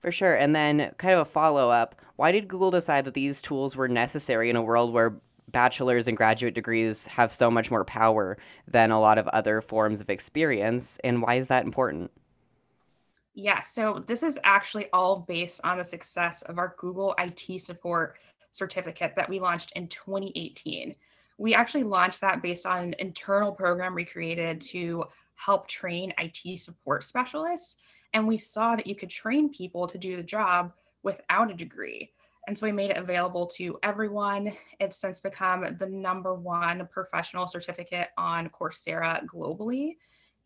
[0.00, 0.34] For sure.
[0.34, 3.88] And then, kind of a follow up why did Google decide that these tools were
[3.88, 5.18] necessary in a world where
[5.50, 8.38] bachelor's and graduate degrees have so much more power
[8.68, 10.98] than a lot of other forms of experience?
[11.02, 12.10] And why is that important?
[13.34, 18.18] Yeah, so this is actually all based on the success of our Google IT support
[18.52, 20.94] certificate that we launched in 2018
[21.38, 26.58] we actually launched that based on an internal program we created to help train IT
[26.58, 27.78] support specialists.
[28.14, 32.12] And we saw that you could train people to do the job without a degree.
[32.46, 34.52] And so we made it available to everyone.
[34.80, 39.96] It's since become the number one professional certificate on Coursera globally.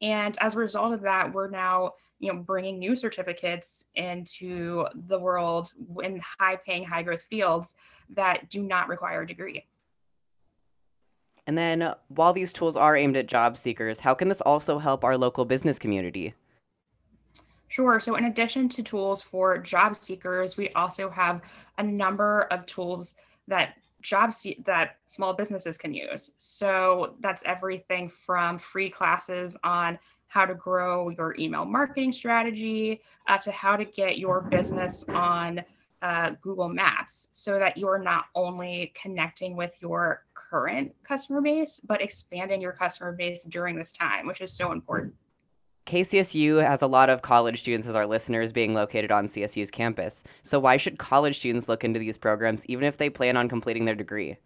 [0.02, 5.18] And as a result of that, we're now, you know, bringing new certificates into the
[5.18, 5.72] world
[6.02, 7.74] in high-paying, high-growth fields
[8.10, 9.64] that do not require a degree.
[11.46, 15.04] And then, while these tools are aimed at job seekers, how can this also help
[15.04, 16.34] our local business community?
[17.68, 18.00] Sure.
[18.00, 21.42] So, in addition to tools for job seekers, we also have
[21.78, 23.14] a number of tools
[23.46, 26.32] that jobs se- that small businesses can use.
[26.36, 33.38] So, that's everything from free classes on how to grow your email marketing strategy uh,
[33.38, 35.62] to how to get your business on
[36.02, 42.02] uh, Google Maps so that you're not only connecting with your current customer base, but
[42.02, 45.14] expanding your customer base during this time, which is so important.
[45.86, 50.24] KCSU has a lot of college students as our listeners being located on CSU's campus.
[50.42, 53.84] So, why should college students look into these programs even if they plan on completing
[53.84, 54.36] their degree?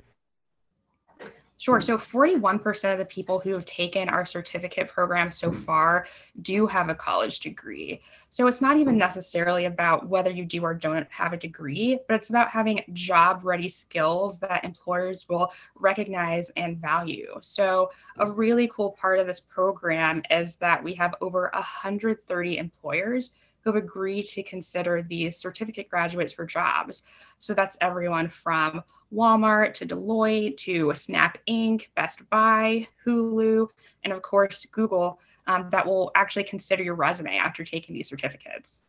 [1.61, 1.79] Sure.
[1.79, 1.85] Mm-hmm.
[1.85, 5.61] So 41% of the people who have taken our certificate program so mm-hmm.
[5.61, 6.07] far
[6.41, 8.01] do have a college degree.
[8.31, 9.01] So it's not even mm-hmm.
[9.01, 13.43] necessarily about whether you do or don't have a degree, but it's about having job
[13.45, 17.37] ready skills that employers will recognize and value.
[17.43, 23.33] So a really cool part of this program is that we have over 130 employers
[23.63, 27.03] who have agreed to consider these certificate graduates for jobs.
[27.39, 28.83] So that's everyone from
[29.13, 33.69] Walmart to Deloitte to Snap Inc., Best Buy, Hulu,
[34.05, 38.83] and of course, Google um, that will actually consider your resume after taking these certificates.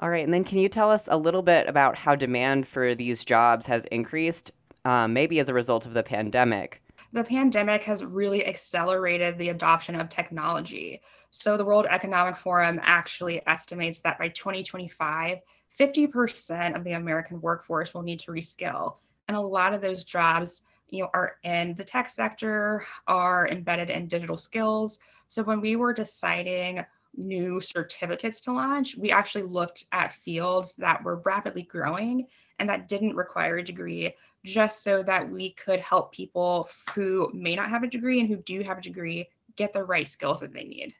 [0.00, 0.24] All right.
[0.24, 3.66] And then can you tell us a little bit about how demand for these jobs
[3.66, 4.50] has increased,
[4.84, 6.82] um, maybe as a result of the pandemic?
[7.14, 11.00] The pandemic has really accelerated the adoption of technology.
[11.30, 15.38] So, the World Economic Forum actually estimates that by 2025,
[15.78, 18.96] 50% of the American workforce will need to reskill.
[19.28, 23.90] And a lot of those jobs, you know, are in the tech sector, are embedded
[23.90, 24.98] in digital skills.
[25.28, 26.84] So, when we were deciding
[27.16, 32.26] new certificates to launch, we actually looked at fields that were rapidly growing
[32.58, 37.56] and that didn't require a degree, just so that we could help people who may
[37.56, 40.52] not have a degree and who do have a degree get the right skills that
[40.52, 40.94] they need.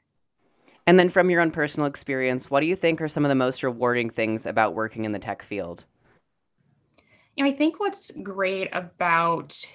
[0.87, 3.35] And then, from your own personal experience, what do you think are some of the
[3.35, 5.85] most rewarding things about working in the tech field?
[7.35, 9.65] You know, I think what's great about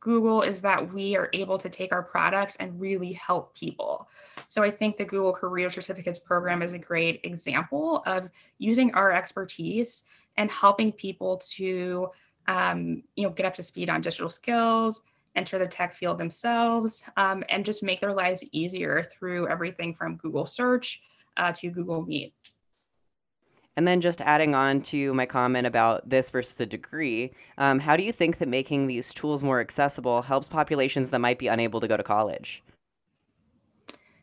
[0.00, 4.08] Google is that we are able to take our products and really help people.
[4.48, 8.28] So I think the Google Career Certificates program is a great example of
[8.58, 10.04] using our expertise
[10.36, 12.10] and helping people to,
[12.46, 15.02] um, you know, get up to speed on digital skills,
[15.36, 20.16] enter the tech field themselves, um, and just make their lives easier through everything from
[20.16, 21.00] Google Search
[21.36, 22.34] uh, to Google Meet.
[23.78, 27.96] And then just adding on to my comment about this versus a degree, um, how
[27.96, 31.78] do you think that making these tools more accessible helps populations that might be unable
[31.78, 32.60] to go to college?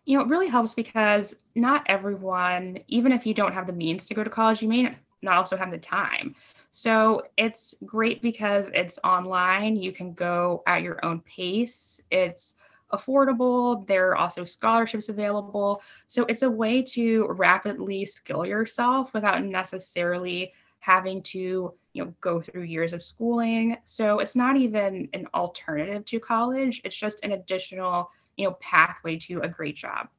[0.04, 4.08] You know, it really helps because not everyone, even if you don't have the means
[4.08, 6.36] to go to college, you may not also have the time.
[6.72, 9.78] So it's great because it's online.
[9.78, 12.02] You can go at your own pace.
[12.12, 12.56] It's
[12.92, 13.86] affordable.
[13.88, 15.82] There are also scholarships available.
[16.08, 22.40] So it's a way to rapidly skill yourself without necessarily having to, you know, go
[22.40, 23.78] through years of schooling.
[23.86, 26.82] So it's not even an alternative to college.
[26.84, 30.10] It's just an additional, you know, pathway to a great job.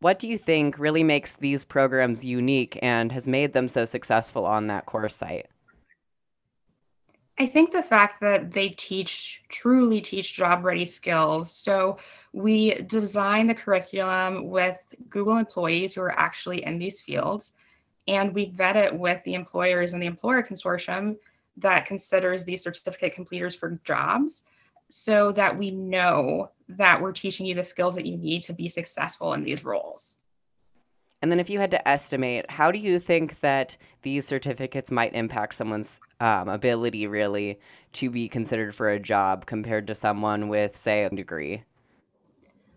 [0.00, 4.44] What do you think really makes these programs unique and has made them so successful
[4.46, 5.48] on that course site?
[7.38, 11.50] I think the fact that they teach, truly teach job ready skills.
[11.50, 11.98] So
[12.32, 14.78] we design the curriculum with
[15.10, 17.52] Google employees who are actually in these fields,
[18.08, 21.16] and we vet it with the employers and the employer consortium
[21.58, 24.44] that considers these certificate completers for jobs
[24.88, 28.68] so that we know that we're teaching you the skills that you need to be
[28.68, 30.18] successful in these roles.
[31.26, 35.12] And then, if you had to estimate, how do you think that these certificates might
[35.12, 37.58] impact someone's um, ability really
[37.94, 41.64] to be considered for a job compared to someone with, say, a degree?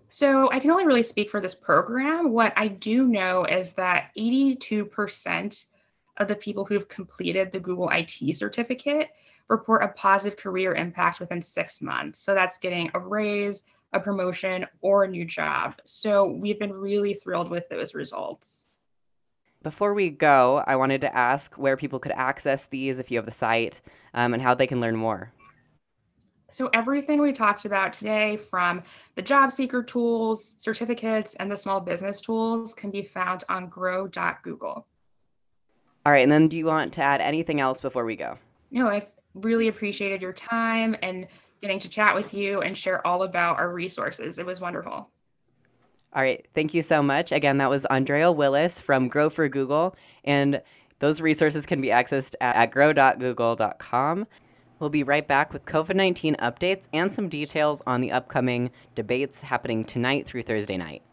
[0.08, 2.32] So, I can only really speak for this program.
[2.32, 5.66] What I do know is that 82%
[6.18, 9.10] of the people who've completed the Google IT certificate
[9.47, 12.18] report a positive career impact within six months.
[12.18, 15.76] So, that's getting a raise a promotion, or a new job.
[15.86, 18.68] So we've been really thrilled with those results.
[19.62, 23.26] Before we go, I wanted to ask where people could access these if you have
[23.26, 23.82] the site
[24.14, 25.34] um, and how they can learn more.
[26.52, 28.82] So, everything we talked about today, from
[29.16, 34.88] the job seeker tools, certificates, and the small business tools, can be found on grow.google.
[36.06, 36.24] All right.
[36.24, 38.38] And then, do you want to add anything else before we go?
[38.72, 41.28] No, I've really appreciated your time and
[41.62, 44.39] getting to chat with you and share all about our resources.
[44.39, 45.10] It was wonderful.
[46.12, 46.45] All right.
[46.55, 47.32] Thank you so much.
[47.32, 49.95] Again, that was Andrea Willis from Grow for Google.
[50.24, 50.62] And
[50.99, 54.28] those resources can be accessed at, at grow.google.com.
[54.80, 59.41] We'll be right back with COVID 19 updates and some details on the upcoming debates
[59.41, 61.03] happening tonight through Thursday night.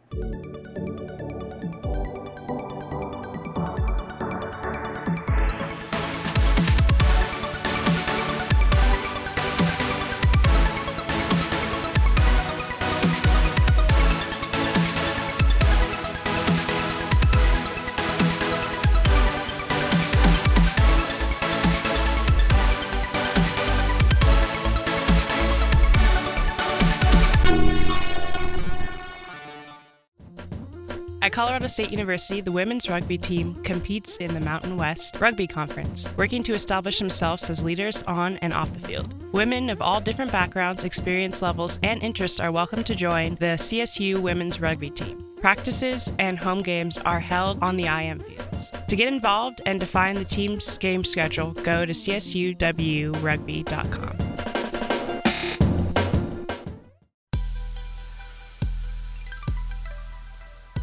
[31.56, 36.42] Colorado State University, the women's rugby team competes in the Mountain West Rugby Conference, working
[36.42, 39.32] to establish themselves as leaders on and off the field.
[39.32, 44.20] Women of all different backgrounds, experience levels, and interests are welcome to join the CSU
[44.20, 45.16] women's rugby team.
[45.36, 48.70] Practices and home games are held on the IM fields.
[48.88, 54.25] To get involved and to find the team's game schedule, go to csuwrugby.com.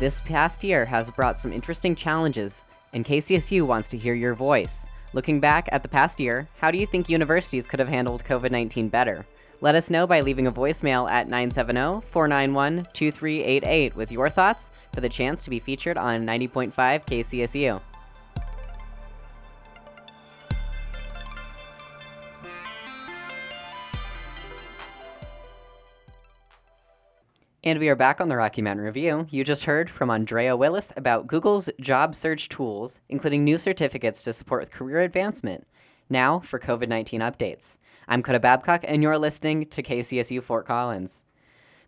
[0.04, 4.86] This past year has brought some interesting challenges, and KCSU wants to hear your voice.
[5.14, 8.52] Looking back at the past year, how do you think universities could have handled COVID
[8.52, 9.26] 19 better?
[9.62, 15.00] Let us know by leaving a voicemail at 970 491 2388 with your thoughts for
[15.00, 17.80] the chance to be featured on 90.5 KCSU.
[27.66, 29.26] And we are back on the Rocky Mountain Review.
[29.30, 34.34] You just heard from Andrea Willis about Google's job search tools, including new certificates to
[34.34, 35.66] support with career advancement.
[36.10, 37.78] Now for COVID 19 updates.
[38.10, 41.24] I'm Coda Babcock, and you're listening to KCSU Fort Collins.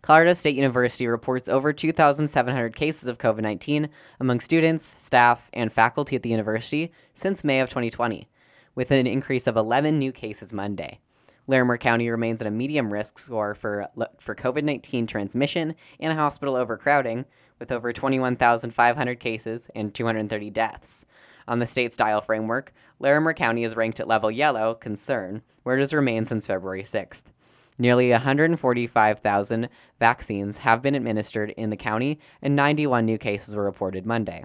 [0.00, 6.16] Colorado State University reports over 2,700 cases of COVID 19 among students, staff, and faculty
[6.16, 8.26] at the university since May of 2020,
[8.74, 11.00] with an increase of 11 new cases Monday.
[11.48, 13.86] Larimer County remains at a medium risk score for,
[14.18, 17.24] for COVID 19 transmission and hospital overcrowding,
[17.58, 21.06] with over 21,500 cases and 230 deaths.
[21.48, 25.80] On the state dial framework, Larimer County is ranked at level yellow, concern, where it
[25.80, 27.24] has remained since February 6th.
[27.78, 29.68] Nearly 145,000
[30.00, 34.44] vaccines have been administered in the county, and 91 new cases were reported Monday.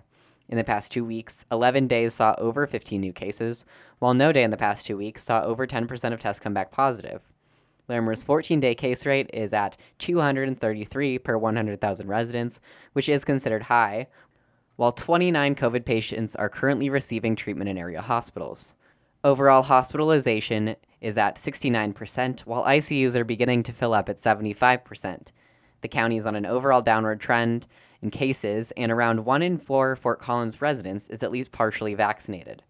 [0.52, 3.64] In the past two weeks, 11 days saw over 15 new cases,
[4.00, 6.72] while no day in the past two weeks saw over 10% of tests come back
[6.72, 7.22] positive.
[7.88, 12.60] Larimer's 14 day case rate is at 233 per 100,000 residents,
[12.92, 14.08] which is considered high,
[14.76, 18.76] while 29 COVID patients are currently receiving treatment in area hospitals.
[19.24, 25.28] Overall hospitalization is at 69%, while ICUs are beginning to fill up at 75%.
[25.80, 27.68] The county is on an overall downward trend
[28.02, 32.64] in cases, and around 1 in 4 Fort Collins residents is at least partially vaccinated.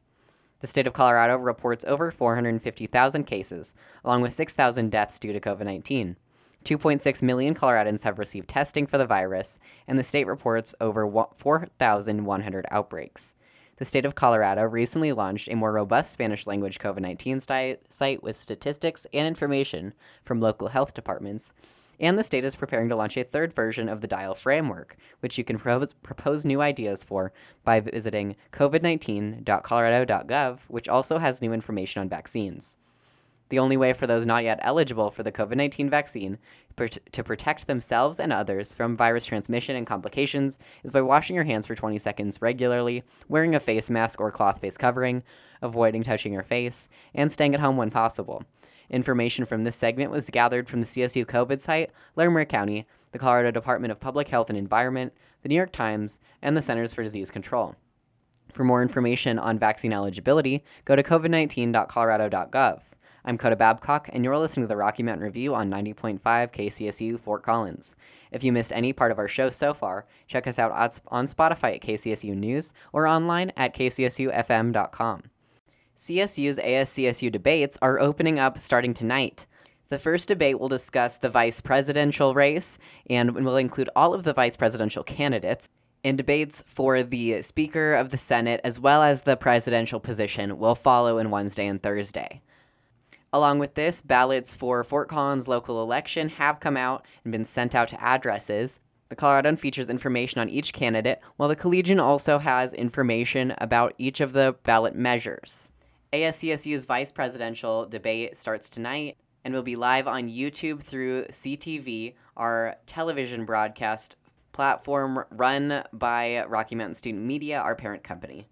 [0.59, 3.73] The state of Colorado reports over 450,000 cases,
[4.05, 6.17] along with 6,000 deaths due to COVID 19.
[6.63, 9.57] 2.6 million Coloradans have received testing for the virus,
[9.88, 13.34] and the state reports over 4,100 outbreaks.
[13.77, 18.38] The state of Colorado recently launched a more robust Spanish language COVID 19 site with
[18.38, 21.51] statistics and information from local health departments.
[22.02, 25.38] And the state is preparing to launch a third version of the Dial framework, which
[25.38, 27.32] you can propose, propose new ideas for
[27.64, 32.76] by visiting covid19.colorado.gov, which also has new information on vaccines.
[33.49, 36.38] The only way for those not yet eligible for the COVID 19 vaccine
[37.12, 41.68] to protect themselves and others from virus transmission and complications is by washing your hands
[41.68, 45.22] for 20 seconds regularly, wearing a face mask or cloth face covering,
[45.62, 48.43] avoiding touching your face, and staying at home when possible.
[48.92, 53.50] Information from this segment was gathered from the CSU COVID site, Larimer County, the Colorado
[53.50, 57.32] Department of Public Health and Environment, the New York Times, and the Centers for Disease
[57.32, 57.76] Control.
[58.54, 62.82] For more information on vaccine eligibility, go to covid19.colorado.gov.
[63.24, 67.44] I'm Coda Babcock, and you're listening to the Rocky Mountain Review on 90.5 KCSU Fort
[67.44, 67.96] Collins.
[68.32, 70.72] If you missed any part of our show so far, check us out
[71.08, 75.24] on Spotify at KCSU News or online at kcsufm.com.
[76.02, 79.45] CSU's ASCSU debates are opening up starting tonight.
[79.89, 84.34] The first debate will discuss the vice presidential race and will include all of the
[84.34, 85.70] vice presidential candidates.
[86.04, 90.74] And debates for the Speaker of the Senate as well as the presidential position will
[90.74, 92.41] follow in Wednesday and Thursday.
[93.32, 97.76] Along with this, ballots for Fort Collins local election have come out and been sent
[97.76, 98.80] out to addresses.
[99.10, 104.20] The Coloradoan features information on each candidate, while the Collegian also has information about each
[104.20, 105.70] of the ballot measures.
[106.14, 112.76] ASCSU's vice presidential debate starts tonight and will be live on YouTube through CTV, our
[112.86, 114.16] television broadcast
[114.51, 118.47] platform run by Rocky Mountain Student Media, our parent company.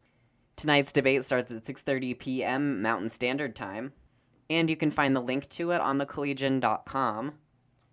[0.56, 2.82] Tonight's debate starts at 6:30 p.m.
[2.82, 3.94] Mountain Standard Time
[4.50, 7.34] and you can find the link to it on thecollegian.com.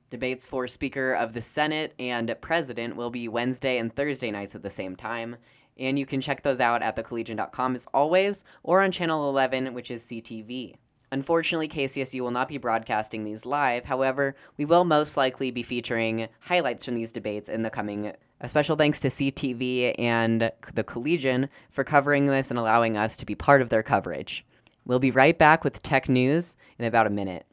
[0.09, 4.63] Debates for Speaker of the Senate and President will be Wednesday and Thursday nights at
[4.63, 5.37] the same time,
[5.79, 9.91] and you can check those out at thecollegian.com as always, or on Channel 11, which
[9.91, 10.77] is CTV.
[11.13, 13.85] Unfortunately, KCSU will not be broadcasting these live.
[13.85, 18.13] However, we will most likely be featuring highlights from these debates in the coming.
[18.41, 23.27] A special thanks to CTV and the Collegian for covering this and allowing us to
[23.27, 24.45] be part of their coverage.
[24.85, 27.47] We'll be right back with tech news in about a minute.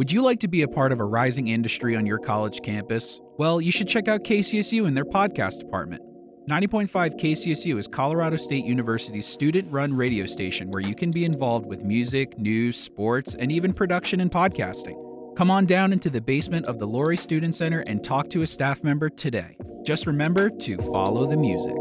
[0.00, 3.20] Would you like to be a part of a rising industry on your college campus?
[3.36, 6.00] Well, you should check out KCSU and their podcast department.
[6.48, 11.66] 90.5 KCSU is Colorado State University's student run radio station where you can be involved
[11.66, 14.96] with music, news, sports, and even production and podcasting.
[15.36, 18.46] Come on down into the basement of the Lory Student Center and talk to a
[18.46, 19.58] staff member today.
[19.82, 21.76] Just remember to follow the music.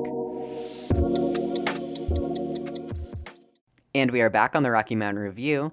[3.95, 5.71] And we are back on the Rocky Mountain Review.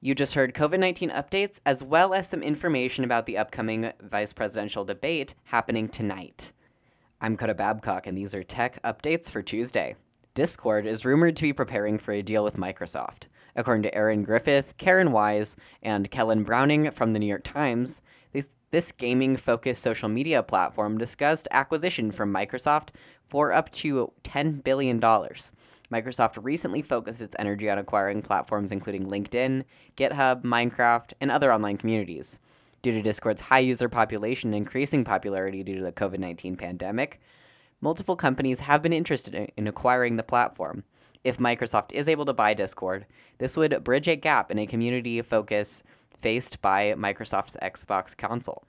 [0.00, 4.32] You just heard COVID 19 updates as well as some information about the upcoming vice
[4.32, 6.52] presidential debate happening tonight.
[7.20, 9.96] I'm Coda Babcock, and these are tech updates for Tuesday.
[10.34, 13.24] Discord is rumored to be preparing for a deal with Microsoft.
[13.56, 18.00] According to Erin Griffith, Karen Weise, and Kellen Browning from the New York Times,
[18.70, 22.90] this, gaming focused social media platform discussed acquisition from Microsoft
[23.26, 25.00] for up to $10 billion.
[25.92, 29.64] Microsoft recently focused its energy on acquiring platforms including LinkedIn,
[29.96, 32.38] GitHub, Minecraft, and other online communities.
[32.82, 37.20] Due to Discord's high user population and increasing popularity due to the COVID 19 pandemic,
[37.80, 40.82] Multiple companies have been interested in, in acquiring the platform.
[41.22, 43.06] If Microsoft is able to buy Discord,
[43.38, 45.84] this would bridge a gap in a community focus
[46.16, 48.64] faced by Microsoft's Xbox console.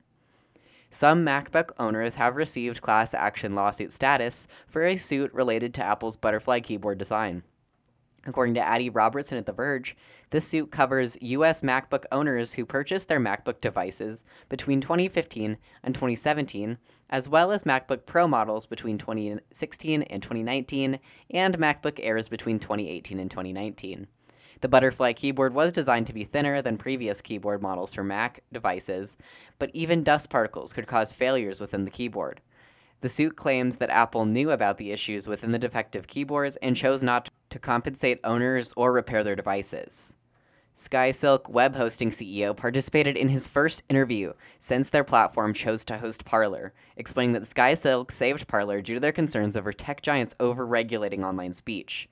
[0.91, 6.15] Some MacBook owners have received class action lawsuit status for a suit related to Apple's
[6.15, 7.43] butterfly keyboard design.
[8.25, 9.95] According to Adi Robertson at The Verge,
[10.31, 11.61] this suit covers U.S.
[11.61, 16.77] MacBook owners who purchased their MacBook devices between 2015 and 2017,
[17.11, 23.19] as well as MacBook Pro models between 2016 and 2019, and MacBook Airs between 2018
[23.19, 24.07] and 2019.
[24.61, 29.17] The Butterfly keyboard was designed to be thinner than previous keyboard models for Mac devices,
[29.57, 32.41] but even dust particles could cause failures within the keyboard.
[33.01, 37.01] The suit claims that Apple knew about the issues within the defective keyboards and chose
[37.01, 40.17] not to compensate owners or repair their devices.
[40.75, 46.25] SkySilk web hosting CEO participated in his first interview since their platform chose to host
[46.25, 51.53] Parler, explaining that SkySilk saved Parler due to their concerns over tech giants over-regulating online
[51.53, 52.09] speech.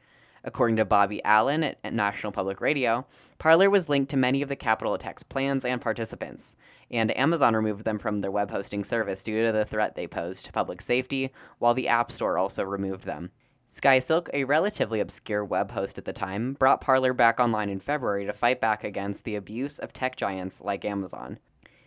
[0.48, 3.06] According to Bobby Allyn at National Public Radio,
[3.38, 6.56] Parler was linked to many of the Capitol Attack's plans and participants,
[6.90, 10.46] and Amazon removed them from their web hosting service due to the threat they posed
[10.46, 13.32] to public safety, while the App Store also removed them.
[13.68, 18.26] SkySilk, a relatively obscure web host at the time, brought Parler back online in February
[18.26, 21.40] to fight back against the abuse of tech giants like Amazon.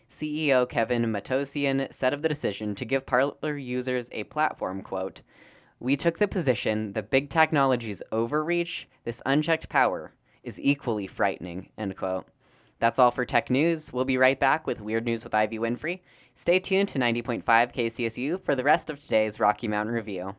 [0.07, 5.23] CEO Kevin Matossian said of the decision to give Parler users a platform, quote,
[5.81, 10.12] we took the position that big technology's overreach, this unchecked power,
[10.43, 12.26] is equally frightening, end quote.
[12.78, 13.93] That's all for tech news.
[13.93, 16.01] We'll be right back with Weird News with Ivy Winfrey.
[16.35, 20.35] Stay tuned to 90.5 KCSU for the rest of today's Rocky Mountain Review.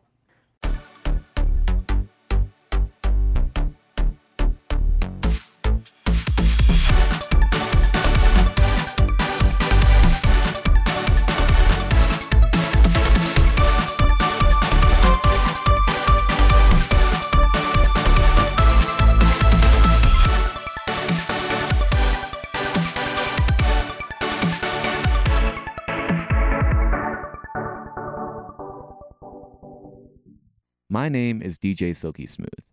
[30.94, 32.66] My name is DJ Silky Smooth,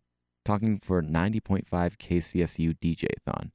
[0.44, 3.52] talking for 90.5 KCSU DJ-thon.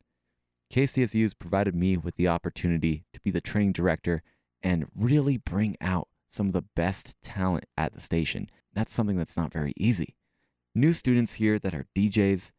[0.72, 4.24] KCSU has provided me with the opportunity to be the training director
[4.62, 8.50] and really bring out some of the best talent at the station.
[8.74, 10.16] That's something that's not very easy.
[10.74, 12.52] New students here that are DJs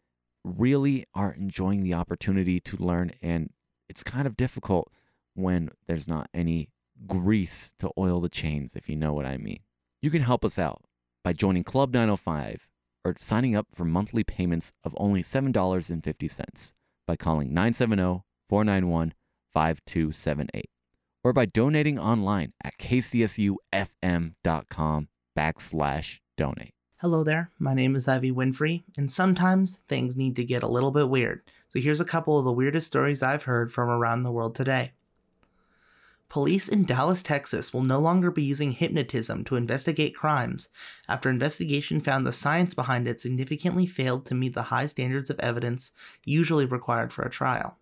[0.44, 3.48] really are enjoying the opportunity to learn, and
[3.88, 4.92] it's kind of difficult
[5.32, 6.68] when there's not any
[7.06, 9.60] grease to oil the chains, if you know what I mean.
[10.02, 10.84] You can help us out
[11.24, 12.68] by joining Club 905
[13.04, 16.72] or signing up for monthly payments of only $7.50
[17.06, 19.14] by calling 970 491
[19.52, 20.70] 5278
[21.24, 23.58] or by donating online at kcsufm.com
[25.36, 26.74] backslash donate.
[26.98, 30.90] Hello there, my name is Ivy Winfrey, and sometimes things need to get a little
[30.90, 31.42] bit weird.
[31.70, 34.92] So here's a couple of the weirdest stories I've heard from around the world today.
[36.34, 40.68] Police in Dallas, Texas will no longer be using hypnotism to investigate crimes
[41.08, 45.38] after investigation found the science behind it significantly failed to meet the high standards of
[45.38, 45.92] evidence
[46.24, 47.78] usually required for a trial.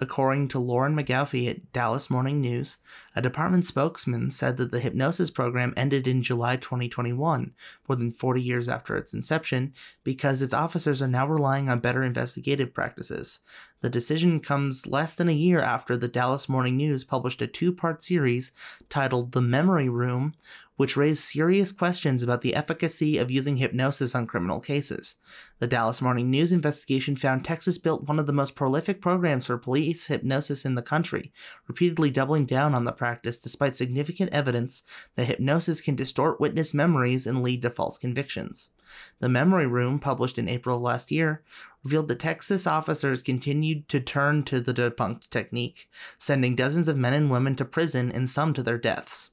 [0.00, 2.78] According to Lauren McGaughy at Dallas Morning News,
[3.16, 7.52] a department spokesman said that the hypnosis program ended in July 2021,
[7.88, 9.74] more than 40 years after its inception,
[10.04, 13.40] because its officers are now relying on better investigative practices.
[13.80, 17.72] The decision comes less than a year after the Dallas Morning News published a two
[17.72, 18.52] part series
[18.88, 20.34] titled The Memory Room,
[20.78, 25.16] which raised serious questions about the efficacy of using hypnosis on criminal cases.
[25.58, 29.58] The Dallas Morning News investigation found Texas built one of the most prolific programs for
[29.58, 31.32] police hypnosis in the country,
[31.66, 34.84] repeatedly doubling down on the practice despite significant evidence
[35.16, 38.70] that hypnosis can distort witness memories and lead to false convictions.
[39.18, 41.42] The Memory Room, published in April last year,
[41.82, 47.14] revealed that Texas officers continued to turn to the debunked technique, sending dozens of men
[47.14, 49.30] and women to prison and some to their deaths.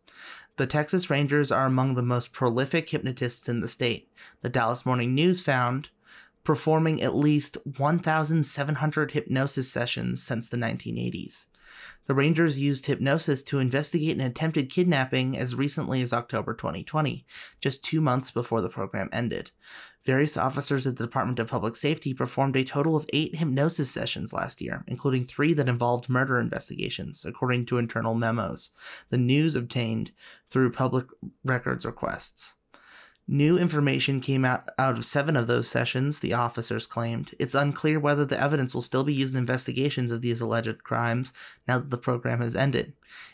[0.58, 4.10] The Texas Rangers are among the most prolific hypnotists in the state.
[4.41, 5.89] The Dallas Morning News found
[6.45, 11.47] performing at least 1,700 hypnosis sessions since the 1980s.
[12.05, 17.26] The Rangers used hypnosis to investigate an attempted kidnapping as recently as October 2020,
[17.61, 19.51] just two months before the program ended.
[20.05, 24.34] Various officers at the Department of Public Safety performed a total of eight hypnosis sessions
[24.34, 28.71] last year, including three that involved murder investigations, according to internal memos,
[29.09, 30.11] the news obtained
[30.49, 31.05] through public
[31.43, 32.55] records requests.
[33.28, 37.34] New information came out, out of seven of those sessions, the officers claimed.
[37.39, 41.34] It's unclear whether the evidence will still be used in investigations of these alleged crimes
[41.67, 42.93] now that the program has ended.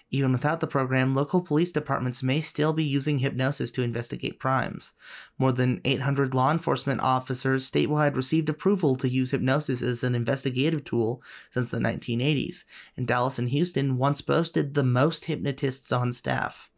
[0.10, 4.94] Even without the program, local police departments may still be using hypnosis to investigate crimes.
[5.38, 10.86] More than 800 law enforcement officers statewide received approval to use hypnosis as an investigative
[10.86, 12.64] tool since the 1980s,
[12.96, 16.71] and Dallas and Houston once boasted the most hypnotists on staff.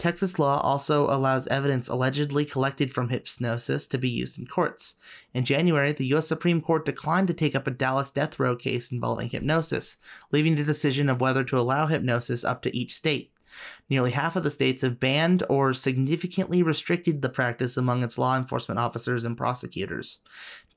[0.00, 4.94] Texas law also allows evidence allegedly collected from hypnosis to be used in courts.
[5.34, 6.26] In January, the U.S.
[6.26, 9.98] Supreme Court declined to take up a Dallas death row case involving hypnosis,
[10.32, 13.34] leaving the decision of whether to allow hypnosis up to each state.
[13.90, 18.38] Nearly half of the states have banned or significantly restricted the practice among its law
[18.38, 20.20] enforcement officers and prosecutors.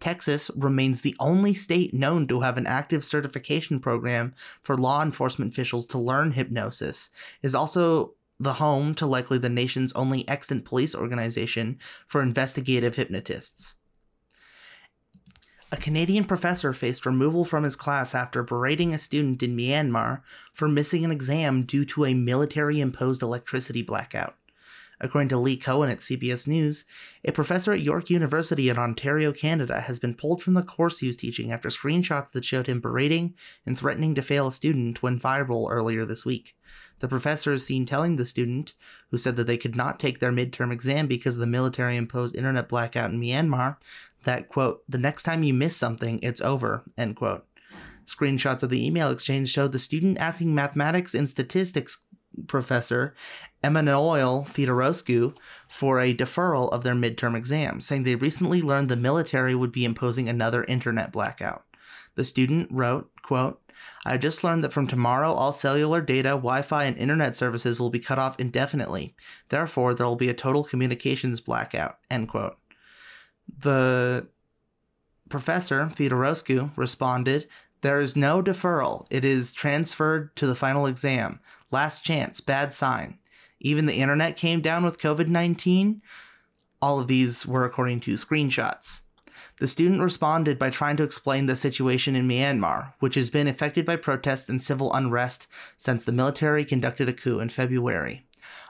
[0.01, 5.53] Texas remains the only state known to have an active certification program for law enforcement
[5.53, 7.09] officials to learn hypnosis.
[7.41, 13.75] is also the home to likely the nation's only extant police organization for investigative hypnotists.
[15.71, 20.21] A Canadian professor faced removal from his class after berating a student in Myanmar
[20.53, 24.35] for missing an exam due to a military imposed electricity blackout.
[25.01, 26.85] According to Li Cohen at CBS News,
[27.25, 31.07] a professor at York University in Ontario, Canada, has been pulled from the course he
[31.07, 33.33] was teaching after screenshots that showed him berating
[33.65, 36.55] and threatening to fail a student went viral earlier this week.
[37.03, 38.75] The professor is seen telling the student,
[39.11, 42.33] who said that they could not take their midterm exam because of the military imposed
[42.33, 43.75] internet blackout in Myanmar,
[44.23, 47.45] that, quote, the next time you miss something, it's over, end quote.
[48.05, 52.05] Screenshots of the email exchange show the student asking mathematics and statistics
[52.47, 53.13] professor
[53.61, 55.35] Emanuel Theodorescu
[55.67, 59.83] for a deferral of their midterm exam, saying they recently learned the military would be
[59.83, 61.65] imposing another internet blackout.
[62.15, 63.59] The student wrote, quote,
[64.05, 67.89] I just learned that from tomorrow, all cellular data, Wi Fi, and internet services will
[67.89, 69.15] be cut off indefinitely.
[69.49, 71.97] Therefore, there will be a total communications blackout.
[72.11, 72.57] End quote.
[73.59, 74.27] The
[75.29, 77.47] professor, Theodorescu, responded,
[77.81, 79.05] There is no deferral.
[79.09, 81.39] It is transferred to the final exam.
[81.71, 83.19] Last chance, bad sign.
[83.59, 86.01] Even the internet came down with COVID 19.
[86.81, 89.01] All of these were according to screenshots.
[89.59, 93.85] The student responded by trying to explain the situation in Myanmar, which has been affected
[93.85, 95.47] by protests and civil unrest
[95.77, 98.25] since the military conducted a coup in February.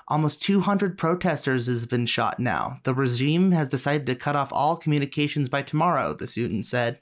[0.10, 2.80] Almost 200 protesters has been shot now.
[2.84, 7.00] The regime has decided to cut off all communications by tomorrow, the student said.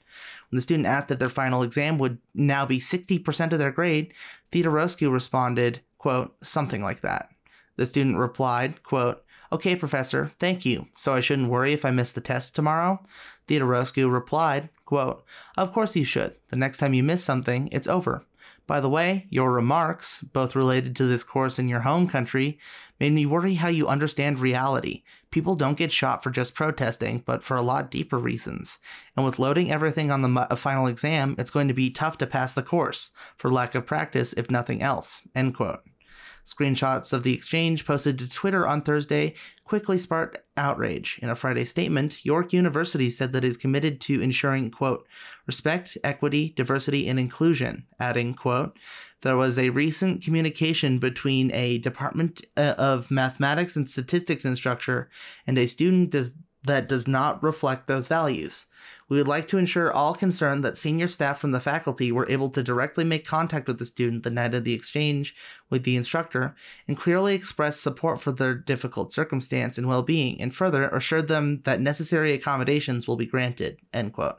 [0.50, 4.14] When the student asked if their final exam would now be 60% of their grade,
[4.52, 7.30] Theodorescu responded, quote, something like that.
[7.76, 10.88] The student replied, quote, Okay, professor, thank you.
[10.94, 13.02] So I shouldn't worry if I miss the test tomorrow?
[13.46, 15.24] Theodorescu replied, quote,
[15.58, 16.36] Of course you should.
[16.48, 18.24] The next time you miss something, it's over.
[18.66, 22.58] By the way, your remarks, both related to this course in your home country,
[22.98, 25.02] made me worry how you understand reality.
[25.30, 28.78] People don't get shot for just protesting, but for a lot deeper reasons.
[29.16, 32.26] And with loading everything on the uh, final exam, it's going to be tough to
[32.26, 35.22] pass the course, for lack of practice, if nothing else.
[35.34, 35.82] End quote.
[36.44, 39.34] Screenshots of the exchange posted to Twitter on Thursday
[39.64, 41.18] quickly sparked outrage.
[41.22, 45.06] In a Friday statement, York University said that it is committed to ensuring, quote,
[45.46, 48.76] respect, equity, diversity, and inclusion, adding, quote,
[49.22, 55.08] there was a recent communication between a Department uh, of Mathematics and Statistics instructor
[55.46, 56.10] and a student
[56.64, 58.66] that does not reflect those values.
[59.08, 62.48] We would like to ensure all concerned that senior staff from the faculty were able
[62.50, 65.34] to directly make contact with the student the night of the exchange
[65.68, 66.54] with the instructor
[66.88, 71.80] and clearly express support for their difficult circumstance and well-being and further assured them that
[71.80, 73.78] necessary accommodations will be granted.
[73.92, 74.38] End quote.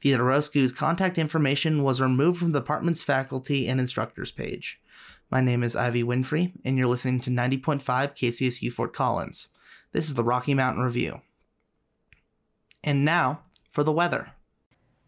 [0.00, 4.80] Theodorescu's contact information was removed from the department's faculty and instructors page.
[5.30, 9.48] My name is Ivy Winfrey, and you're listening to 90.5 KCSU Fort Collins.
[9.92, 11.22] This is the Rocky Mountain Review.
[12.86, 14.32] And now, for the weather.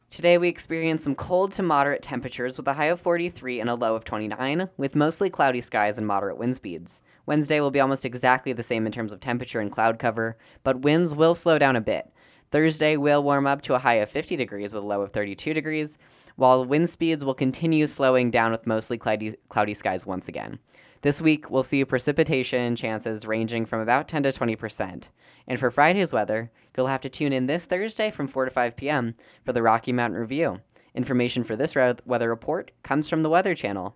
[0.08, 3.74] Today we experienced some cold to moderate temperatures with a high of 43 and a
[3.74, 7.02] low of 29, with mostly cloudy skies and moderate wind speeds.
[7.26, 10.80] Wednesday will be almost exactly the same in terms of temperature and cloud cover, but
[10.80, 12.10] winds will slow down a bit.
[12.50, 15.52] Thursday will warm up to a high of 50 degrees with a low of 32
[15.52, 15.98] degrees,
[16.36, 20.60] while wind speeds will continue slowing down with mostly cloudy, cloudy skies once again.
[21.02, 25.08] This week, we'll see precipitation chances ranging from about 10 to 20%.
[25.46, 28.76] And for Friday's weather, you'll have to tune in this Thursday from 4 to 5
[28.76, 29.14] p.m.
[29.44, 30.60] for the Rocky Mountain Review.
[30.94, 31.74] Information for this
[32.06, 33.94] weather report comes from the Weather Channel.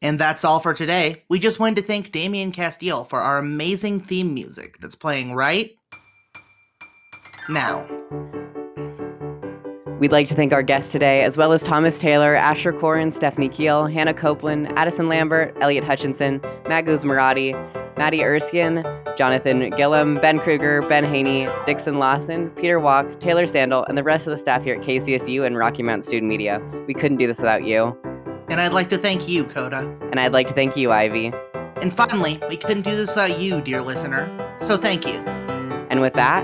[0.00, 1.24] And that's all for today.
[1.28, 5.76] We just wanted to thank Damian Castile for our amazing theme music that's playing right
[7.48, 7.86] now.
[10.00, 13.50] We'd like to thank our guests today, as well as Thomas Taylor, Asher Corin, Stephanie
[13.50, 17.52] Keel, Hannah Copeland, Addison Lambert, Elliot Hutchinson, Matt Guzmarati,
[17.98, 18.82] Maddie Erskine,
[19.18, 24.26] Jonathan Gillum, Ben Kruger, Ben Haney, Dixon Lawson, Peter Walk, Taylor Sandel, and the rest
[24.26, 26.62] of the staff here at KCSU and Rocky Mountain Student Media.
[26.86, 27.94] We couldn't do this without you.
[28.48, 29.80] And I'd like to thank you, Coda.
[30.10, 31.30] And I'd like to thank you, Ivy.
[31.82, 34.30] And finally, we couldn't do this without you, dear listener.
[34.60, 35.18] So thank you.
[35.90, 36.42] And with that,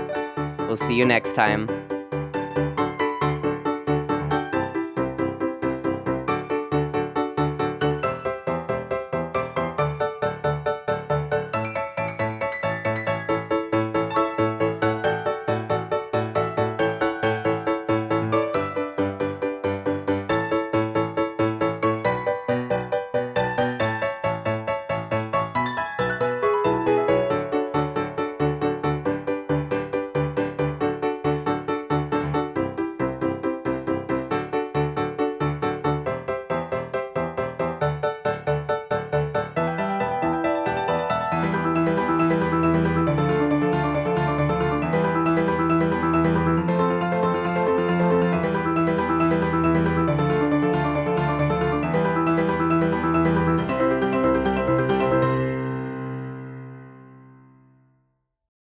[0.67, 1.86] we'll see you next time.